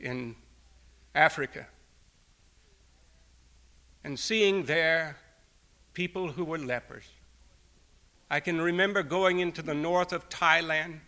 in 0.00 0.34
Africa 1.14 1.66
and 4.04 4.18
seeing 4.18 4.64
there 4.64 5.18
people 5.92 6.28
who 6.28 6.44
were 6.44 6.58
lepers. 6.58 7.04
I 8.30 8.40
can 8.40 8.60
remember 8.60 9.02
going 9.02 9.40
into 9.40 9.60
the 9.60 9.74
north 9.74 10.12
of 10.12 10.28
Thailand, 10.30 11.00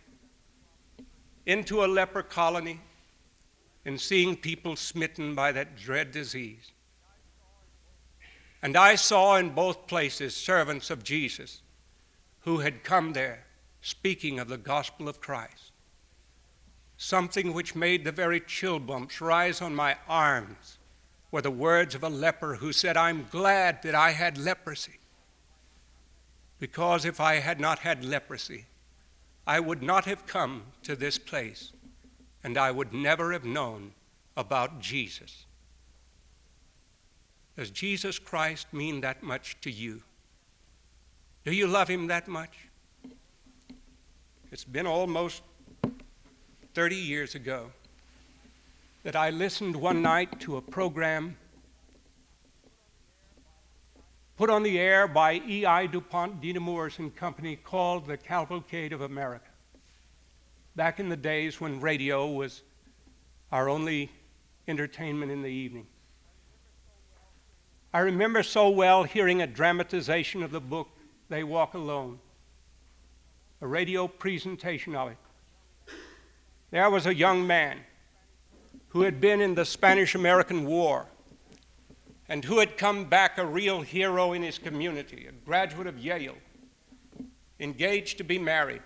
into 1.45 1.83
a 1.83 1.87
leper 1.87 2.21
colony, 2.21 2.79
in 3.85 3.97
seeing 3.97 4.35
people 4.35 4.75
smitten 4.75 5.33
by 5.35 5.51
that 5.51 5.75
dread 5.75 6.11
disease. 6.11 6.71
And 8.61 8.77
I 8.77 8.95
saw 8.95 9.37
in 9.37 9.49
both 9.49 9.87
places 9.87 10.35
servants 10.35 10.89
of 10.89 11.03
Jesus 11.03 11.61
who 12.41 12.59
had 12.59 12.83
come 12.83 13.13
there 13.13 13.45
speaking 13.81 14.39
of 14.39 14.47
the 14.47 14.57
gospel 14.57 15.09
of 15.09 15.19
Christ. 15.19 15.71
Something 16.97 17.53
which 17.53 17.75
made 17.75 18.03
the 18.03 18.11
very 18.11 18.39
chill 18.39 18.79
bumps 18.79 19.19
rise 19.21 19.61
on 19.61 19.73
my 19.73 19.97
arms 20.07 20.77
were 21.31 21.41
the 21.41 21.49
words 21.49 21.95
of 21.95 22.03
a 22.03 22.09
leper 22.09 22.55
who 22.55 22.71
said, 22.71 22.95
I'm 22.95 23.25
glad 23.31 23.81
that 23.81 23.95
I 23.95 24.11
had 24.11 24.37
leprosy. 24.37 24.99
Because 26.59 27.05
if 27.05 27.19
I 27.19 27.35
had 27.35 27.59
not 27.59 27.79
had 27.79 28.05
leprosy, 28.05 28.65
I 29.47 29.59
would 29.59 29.81
not 29.81 30.05
have 30.05 30.27
come 30.27 30.63
to 30.83 30.95
this 30.95 31.17
place 31.17 31.71
and 32.43 32.57
I 32.57 32.71
would 32.71 32.93
never 32.93 33.33
have 33.33 33.45
known 33.45 33.93
about 34.35 34.79
Jesus. 34.79 35.45
Does 37.57 37.69
Jesus 37.69 38.17
Christ 38.17 38.73
mean 38.73 39.01
that 39.01 39.21
much 39.21 39.59
to 39.61 39.71
you? 39.71 40.01
Do 41.43 41.51
you 41.51 41.67
love 41.67 41.87
him 41.87 42.07
that 42.07 42.27
much? 42.27 42.69
It's 44.51 44.63
been 44.63 44.87
almost 44.87 45.43
30 46.73 46.95
years 46.95 47.35
ago 47.35 47.71
that 49.03 49.15
I 49.15 49.29
listened 49.29 49.75
one 49.75 50.01
night 50.01 50.39
to 50.41 50.57
a 50.57 50.61
program 50.61 51.35
put 54.37 54.49
on 54.49 54.63
the 54.63 54.79
air 54.79 55.07
by 55.07 55.41
E.I. 55.47 55.85
DuPont 55.85 56.41
de 56.41 56.53
Nemours 56.53 56.97
and 56.97 57.15
Company 57.15 57.55
called 57.55 58.07
The 58.07 58.17
Cavalcade 58.17 58.91
of 58.91 59.01
America. 59.01 59.50
Back 60.75 60.99
in 60.99 61.09
the 61.09 61.17
days 61.17 61.59
when 61.59 61.81
radio 61.81 62.27
was 62.31 62.61
our 63.51 63.67
only 63.67 64.09
entertainment 64.67 65.31
in 65.31 65.41
the 65.41 65.49
evening. 65.49 65.87
I 67.93 67.99
remember 67.99 68.41
so 68.41 68.69
well 68.69 69.03
hearing 69.03 69.41
a 69.41 69.47
dramatization 69.47 70.43
of 70.43 70.51
the 70.51 70.61
book, 70.61 70.87
They 71.27 71.43
Walk 71.43 71.73
Alone, 71.73 72.19
a 73.59 73.67
radio 73.67 74.07
presentation 74.07 74.95
of 74.95 75.09
it. 75.11 75.17
There 76.71 76.89
was 76.89 77.05
a 77.05 77.13
young 77.13 77.45
man 77.45 77.79
who 78.89 79.01
had 79.01 79.19
been 79.19 79.41
in 79.41 79.55
the 79.55 79.65
Spanish 79.65 80.15
American 80.15 80.65
War 80.65 81.07
and 82.29 82.45
who 82.45 82.59
had 82.59 82.77
come 82.77 83.05
back 83.05 83.37
a 83.37 83.45
real 83.45 83.81
hero 83.81 84.31
in 84.31 84.41
his 84.41 84.57
community, 84.57 85.27
a 85.27 85.33
graduate 85.45 85.87
of 85.87 85.99
Yale, 85.99 86.37
engaged 87.59 88.17
to 88.19 88.23
be 88.23 88.39
married. 88.39 88.81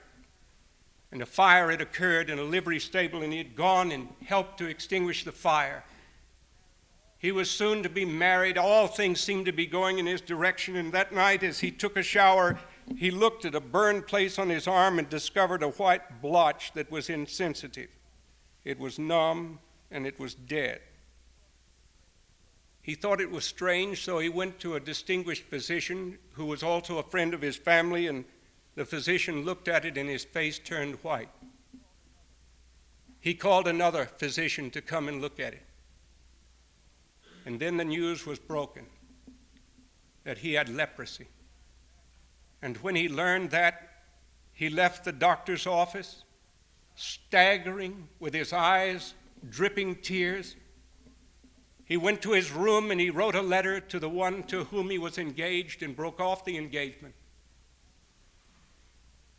And 1.15 1.21
a 1.21 1.25
fire 1.25 1.71
had 1.71 1.79
occurred 1.79 2.29
in 2.29 2.39
a 2.39 2.43
livery 2.43 2.77
stable, 2.77 3.23
and 3.23 3.31
he 3.31 3.37
had 3.37 3.55
gone 3.55 3.93
and 3.93 4.09
helped 4.25 4.57
to 4.57 4.65
extinguish 4.65 5.23
the 5.23 5.31
fire. 5.31 5.85
He 7.17 7.31
was 7.31 7.49
soon 7.49 7.83
to 7.83 7.89
be 7.89 8.03
married. 8.03 8.57
All 8.57 8.87
things 8.87 9.21
seemed 9.21 9.45
to 9.45 9.53
be 9.53 9.65
going 9.65 9.97
in 9.97 10.07
his 10.07 10.19
direction. 10.19 10.75
And 10.75 10.91
that 10.91 11.13
night, 11.13 11.41
as 11.41 11.61
he 11.61 11.71
took 11.71 11.95
a 11.95 12.03
shower, 12.03 12.59
he 12.97 13.11
looked 13.11 13.45
at 13.45 13.55
a 13.55 13.61
burned 13.61 14.07
place 14.07 14.37
on 14.37 14.49
his 14.49 14.67
arm 14.67 14.99
and 14.99 15.09
discovered 15.09 15.63
a 15.63 15.69
white 15.69 16.21
blotch 16.21 16.73
that 16.73 16.91
was 16.91 17.09
insensitive. 17.09 17.97
It 18.65 18.77
was 18.77 18.99
numb 18.99 19.59
and 19.89 20.05
it 20.05 20.19
was 20.19 20.35
dead. 20.35 20.81
He 22.81 22.93
thought 22.93 23.21
it 23.21 23.31
was 23.31 23.45
strange, 23.45 24.03
so 24.03 24.19
he 24.19 24.27
went 24.27 24.59
to 24.59 24.75
a 24.75 24.81
distinguished 24.81 25.43
physician 25.43 26.17
who 26.33 26.45
was 26.45 26.61
also 26.61 26.97
a 26.97 27.03
friend 27.03 27.33
of 27.33 27.41
his 27.41 27.55
family, 27.55 28.07
and 28.07 28.25
the 28.75 28.85
physician 28.85 29.43
looked 29.43 29.67
at 29.67 29.85
it 29.85 29.97
and 29.97 30.09
his 30.09 30.23
face 30.23 30.59
turned 30.59 30.95
white. 30.95 31.29
He 33.19 33.33
called 33.33 33.67
another 33.67 34.05
physician 34.05 34.69
to 34.71 34.81
come 34.81 35.07
and 35.07 35.21
look 35.21 35.39
at 35.39 35.53
it. 35.53 35.63
And 37.45 37.59
then 37.59 37.77
the 37.77 37.85
news 37.85 38.25
was 38.25 38.39
broken 38.39 38.85
that 40.23 40.39
he 40.39 40.53
had 40.53 40.69
leprosy. 40.69 41.27
And 42.61 42.77
when 42.77 42.95
he 42.95 43.07
learned 43.07 43.51
that, 43.51 43.89
he 44.53 44.69
left 44.69 45.05
the 45.05 45.11
doctor's 45.11 45.67
office, 45.67 46.23
staggering 46.95 48.07
with 48.19 48.33
his 48.33 48.53
eyes 48.53 49.13
dripping 49.49 49.97
tears 49.97 50.55
he 51.85 51.97
went 51.97 52.23
to 52.23 52.31
his 52.31 52.51
room 52.51 52.89
and 52.89 52.99
he 52.99 53.11
wrote 53.11 53.35
a 53.35 53.43
letter 53.43 53.79
to 53.79 53.99
the 53.99 54.09
one 54.09 54.43
to 54.43 54.65
whom 54.65 54.89
he 54.89 54.97
was 54.97 55.19
engaged 55.19 55.83
and 55.83 55.95
broke 55.95 56.19
off 56.19 56.43
the 56.43 56.57
engagement. 56.57 57.13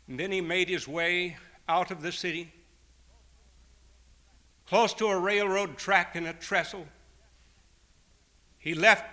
And 0.07 0.19
then 0.19 0.31
he 0.31 0.41
made 0.41 0.69
his 0.69 0.87
way 0.87 1.37
out 1.67 1.91
of 1.91 2.01
the 2.01 2.11
city, 2.11 2.53
close 4.67 4.93
to 4.95 5.07
a 5.07 5.19
railroad 5.19 5.77
track 5.77 6.15
and 6.15 6.27
a 6.27 6.33
trestle. 6.33 6.87
He 8.57 8.73
left 8.73 9.05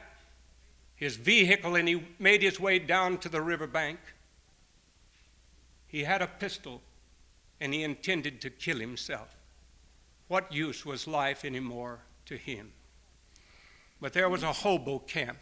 his 0.96 1.16
vehicle 1.16 1.74
and 1.74 1.88
he 1.88 2.04
made 2.18 2.42
his 2.42 2.60
way 2.60 2.78
down 2.78 3.18
to 3.18 3.28
the 3.28 3.40
riverbank. 3.42 3.98
He 5.86 6.04
had 6.04 6.22
a 6.22 6.26
pistol 6.26 6.80
and 7.60 7.74
he 7.74 7.82
intended 7.82 8.40
to 8.42 8.50
kill 8.50 8.78
himself. 8.78 9.36
What 10.28 10.52
use 10.52 10.86
was 10.86 11.06
life 11.06 11.44
anymore 11.44 12.00
to 12.26 12.36
him? 12.36 12.72
but 14.04 14.12
there 14.12 14.28
was 14.28 14.42
a 14.42 14.52
hobo 14.52 14.98
camp. 14.98 15.38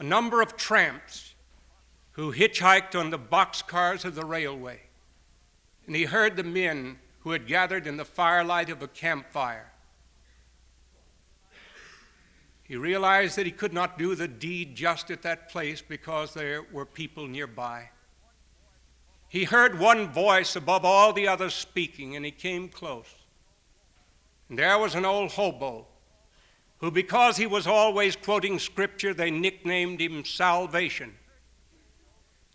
A 0.00 0.02
number 0.02 0.40
of 0.40 0.56
tramps 0.56 1.31
who 2.12 2.32
hitchhiked 2.32 2.98
on 2.98 3.10
the 3.10 3.18
boxcars 3.18 4.04
of 4.04 4.14
the 4.14 4.24
railway. 4.24 4.80
And 5.86 5.96
he 5.96 6.04
heard 6.04 6.36
the 6.36 6.44
men 6.44 6.98
who 7.20 7.30
had 7.30 7.46
gathered 7.46 7.86
in 7.86 7.96
the 7.96 8.04
firelight 8.04 8.68
of 8.68 8.82
a 8.82 8.88
campfire. 8.88 9.72
He 12.64 12.76
realized 12.76 13.36
that 13.36 13.46
he 13.46 13.52
could 13.52 13.72
not 13.72 13.98
do 13.98 14.14
the 14.14 14.28
deed 14.28 14.74
just 14.74 15.10
at 15.10 15.22
that 15.22 15.48
place 15.48 15.82
because 15.82 16.32
there 16.34 16.62
were 16.72 16.86
people 16.86 17.26
nearby. 17.26 17.90
He 19.28 19.44
heard 19.44 19.78
one 19.78 20.12
voice 20.12 20.56
above 20.56 20.84
all 20.84 21.12
the 21.12 21.28
others 21.28 21.54
speaking, 21.54 22.16
and 22.16 22.24
he 22.24 22.30
came 22.30 22.68
close. 22.68 23.14
And 24.48 24.58
there 24.58 24.78
was 24.78 24.94
an 24.94 25.06
old 25.06 25.32
hobo 25.32 25.86
who, 26.78 26.90
because 26.90 27.36
he 27.38 27.46
was 27.46 27.66
always 27.66 28.16
quoting 28.16 28.58
scripture, 28.58 29.14
they 29.14 29.30
nicknamed 29.30 30.00
him 30.00 30.24
Salvation. 30.24 31.14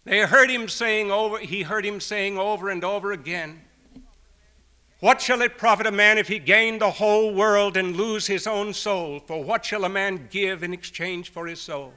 They 0.08 0.22
heard 0.22 0.50
him 0.50 0.70
saying 0.70 1.12
over, 1.12 1.38
he 1.38 1.64
heard 1.64 1.86
him 1.86 2.00
saying 2.00 2.38
over 2.38 2.70
and 2.70 2.84
over 2.84 3.12
again, 3.12 3.62
What 5.02 5.22
shall 5.22 5.42
it 5.42 5.58
profit 5.58 5.86
a 5.86 5.92
man 5.92 6.18
if 6.18 6.28
he 6.28 6.40
gain 6.40 6.80
the 6.80 6.92
whole 6.92 7.34
world 7.34 7.76
and 7.76 7.96
lose 7.96 8.28
his 8.28 8.48
own 8.48 8.74
soul? 8.74 9.20
For 9.20 9.44
what 9.44 9.66
shall 9.66 9.84
a 9.84 9.90
man 9.90 10.28
give 10.32 10.64
in 10.64 10.74
exchange 10.74 11.30
for 11.30 11.46
his 11.46 11.60
soul? 11.60 11.94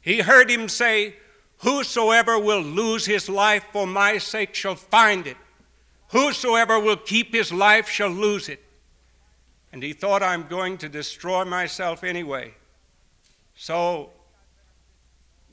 He 0.00 0.20
heard 0.20 0.50
him 0.50 0.68
say, 0.68 1.16
Whosoever 1.58 2.38
will 2.38 2.60
lose 2.60 3.06
his 3.06 3.28
life 3.28 3.64
for 3.72 3.86
my 3.86 4.18
sake 4.18 4.54
shall 4.54 4.74
find 4.74 5.26
it. 5.26 5.36
Whosoever 6.08 6.78
will 6.78 6.96
keep 6.96 7.32
his 7.32 7.52
life 7.52 7.88
shall 7.88 8.10
lose 8.10 8.48
it 8.48 8.62
and 9.72 9.82
he 9.82 9.94
thought 9.94 10.22
I'm 10.22 10.46
going 10.46 10.76
to 10.78 10.88
destroy 10.88 11.44
myself 11.44 12.04
anyway. 12.04 12.54
So 13.54 14.10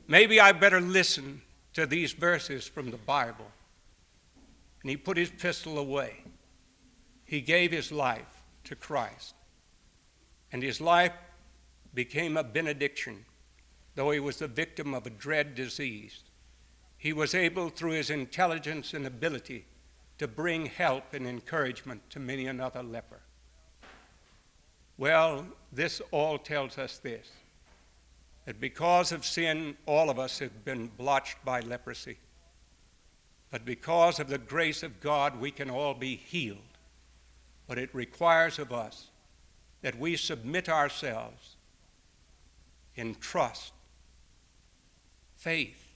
maybe 0.09 0.41
I 0.41 0.51
better 0.51 0.81
listen 0.81 1.41
to 1.73 1.85
these 1.85 2.11
verses 2.11 2.67
from 2.67 2.91
the 2.91 2.97
Bible. 2.97 3.45
And 4.81 4.89
he 4.89 4.97
put 4.97 5.15
his 5.15 5.29
pistol 5.29 5.77
away. 5.77 6.23
He 7.23 7.39
gave 7.39 7.71
his 7.71 7.91
life 7.91 8.41
to 8.65 8.75
Christ. 8.75 9.35
And 10.51 10.63
his 10.63 10.81
life 10.81 11.13
became 11.93 12.35
a 12.35 12.43
benediction, 12.43 13.25
though 13.95 14.11
he 14.11 14.19
was 14.19 14.37
the 14.37 14.47
victim 14.47 14.93
of 14.93 15.05
a 15.05 15.11
dread 15.11 15.55
disease. 15.55 16.23
He 16.97 17.13
was 17.13 17.35
able, 17.35 17.69
through 17.69 17.91
his 17.91 18.09
intelligence 18.09 18.93
and 18.93 19.05
ability, 19.05 19.65
to 20.17 20.27
bring 20.27 20.65
help 20.65 21.13
and 21.13 21.27
encouragement 21.27 22.09
to 22.09 22.19
many 22.19 22.47
another 22.47 22.83
leper. 22.83 23.21
Well, 24.97 25.45
this 25.71 26.01
all 26.11 26.37
tells 26.37 26.77
us 26.77 26.97
this 26.97 27.29
that 28.49 28.59
because 28.59 29.11
of 29.11 29.23
sin, 29.23 29.77
all 29.85 30.09
of 30.09 30.17
us 30.17 30.39
have 30.39 30.65
been 30.65 30.89
blotched 30.97 31.37
by 31.45 31.59
leprosy. 31.59 32.17
But 33.51 33.63
because 33.63 34.19
of 34.19 34.27
the 34.27 34.39
grace 34.39 34.81
of 34.81 34.99
God, 34.99 35.39
we 35.39 35.51
can 35.51 35.69
all 35.69 35.93
be 35.93 36.15
healed. 36.15 36.57
But 37.67 37.77
it 37.77 37.93
requires 37.93 38.57
of 38.57 38.73
us 38.73 39.11
that 39.83 39.99
we 39.99 40.15
submit 40.15 40.67
ourselves 40.67 41.57
in 42.95 43.13
trust, 43.19 43.71
faith, 45.35 45.93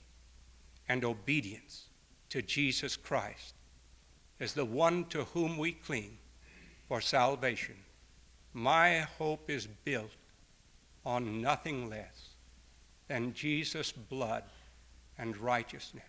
and 0.88 1.04
obedience 1.04 1.86
to 2.28 2.40
Jesus 2.40 2.96
Christ 2.96 3.54
as 4.38 4.54
the 4.54 4.64
one 4.64 5.06
to 5.06 5.24
whom 5.24 5.58
we 5.58 5.72
cling 5.72 6.18
for 6.86 7.00
salvation. 7.00 7.74
My 8.52 9.00
hope 9.00 9.50
is 9.50 9.66
built 9.66 10.12
on 11.04 11.42
nothing 11.42 11.90
less 11.90 12.23
than 13.08 13.34
Jesus' 13.34 13.92
blood 13.92 14.44
and 15.18 15.36
righteousness. 15.36 16.04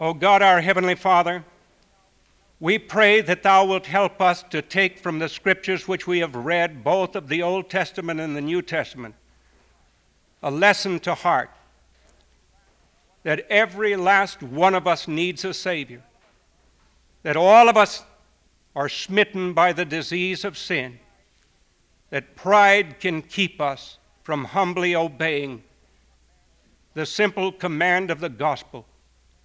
O 0.00 0.08
oh 0.08 0.14
God, 0.14 0.42
our 0.42 0.60
Heavenly 0.60 0.94
Father, 0.94 1.44
we 2.60 2.78
pray 2.78 3.20
that 3.20 3.42
Thou 3.42 3.64
wilt 3.66 3.86
help 3.86 4.20
us 4.20 4.44
to 4.50 4.62
take 4.62 4.98
from 4.98 5.18
the 5.18 5.28
scriptures 5.28 5.88
which 5.88 6.06
we 6.06 6.20
have 6.20 6.36
read, 6.36 6.84
both 6.84 7.16
of 7.16 7.28
the 7.28 7.42
Old 7.42 7.68
Testament 7.68 8.20
and 8.20 8.36
the 8.36 8.40
New 8.40 8.62
Testament, 8.62 9.14
a 10.42 10.50
lesson 10.50 11.00
to 11.00 11.14
heart 11.14 11.50
that 13.24 13.44
every 13.50 13.96
last 13.96 14.42
one 14.42 14.74
of 14.74 14.86
us 14.86 15.08
needs 15.08 15.44
a 15.44 15.52
Savior 15.52 16.02
that 17.22 17.36
all 17.36 17.68
of 17.68 17.76
us 17.76 18.04
are 18.74 18.88
smitten 18.88 19.52
by 19.52 19.72
the 19.72 19.84
disease 19.84 20.44
of 20.44 20.56
sin, 20.56 20.98
that 22.10 22.36
pride 22.36 23.00
can 23.00 23.22
keep 23.22 23.60
us 23.60 23.98
from 24.22 24.44
humbly 24.44 24.94
obeying 24.94 25.62
the 26.94 27.06
simple 27.06 27.52
command 27.52 28.10
of 28.10 28.20
the 28.20 28.28
gospel 28.28 28.86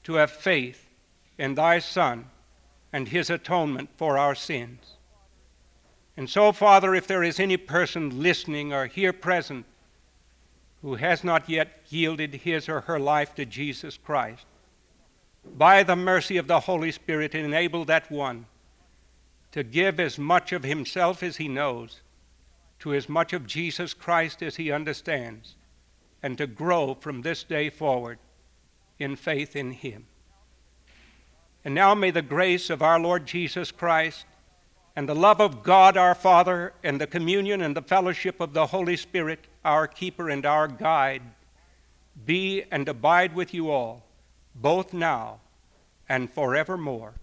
to 0.04 0.16
have 0.16 0.32
faith 0.32 0.90
in 1.38 1.56
thy 1.56 1.80
Son 1.80 2.26
and 2.92 3.08
his 3.08 3.30
atonement 3.30 3.90
for 3.98 4.18
our 4.18 4.36
sins. 4.36 4.98
And 6.16 6.30
so, 6.30 6.52
Father, 6.52 6.94
if 6.94 7.08
there 7.08 7.24
is 7.24 7.40
any 7.40 7.58
person 7.58 8.22
listening 8.22 8.72
or 8.72 8.86
here 8.86 9.14
present 9.14 9.66
who 10.82 10.96
has 10.96 11.24
not 11.24 11.50
yet 11.50 11.82
yielded 11.90 12.36
his 12.36 12.70
or 12.70 12.82
her 12.82 13.00
life 13.00 13.34
to 13.36 13.46
Jesus 13.46 13.98
Christ, 13.98 14.46
by 15.58 15.84
the 15.84 15.96
mercy 15.96 16.38
of 16.38 16.48
the 16.48 16.62
Holy 16.62 16.92
Spirit, 16.92 17.34
enable 17.34 17.84
that 17.86 18.12
one 18.12 18.46
to 19.52 19.64
give 19.64 20.00
as 20.00 20.18
much 20.18 20.52
of 20.52 20.64
himself 20.64 21.24
as 21.24 21.38
he 21.38 21.48
knows, 21.48 22.02
to 22.84 22.94
as 22.94 23.08
much 23.08 23.32
of 23.32 23.48
Jesus 23.48 23.94
Christ 23.94 24.44
as 24.44 24.58
he 24.58 24.70
understands, 24.70 25.56
and 26.22 26.38
to 26.38 26.46
grow 26.46 26.94
from 26.94 27.22
this 27.22 27.42
day 27.42 27.70
forward 27.70 28.20
in 29.00 29.16
faith 29.16 29.56
in 29.56 29.72
him. 29.72 30.06
And 31.64 31.74
now 31.74 31.96
may 31.96 32.12
the 32.12 32.22
grace 32.22 32.70
of 32.70 32.82
our 32.82 33.00
Lord 33.00 33.26
Jesus 33.26 33.72
Christ 33.72 34.26
and 34.98 35.08
the 35.08 35.16
love 35.16 35.40
of 35.40 35.64
God 35.64 35.96
our 35.96 36.14
Father 36.14 36.74
and 36.84 37.00
the 37.00 37.08
communion 37.08 37.62
and 37.62 37.74
the 37.74 37.82
fellowship 37.82 38.42
of 38.42 38.52
the 38.52 38.66
Holy 38.66 38.98
Spirit, 38.98 39.40
our 39.64 39.88
keeper 39.88 40.30
and 40.30 40.46
our 40.46 40.68
guide, 40.68 41.22
be 42.26 42.66
and 42.70 42.90
abide 42.90 43.34
with 43.34 43.54
you 43.54 43.72
all, 43.72 44.04
both 44.56 44.92
now 44.92 45.40
and 46.10 46.30
forevermore. 46.30 47.14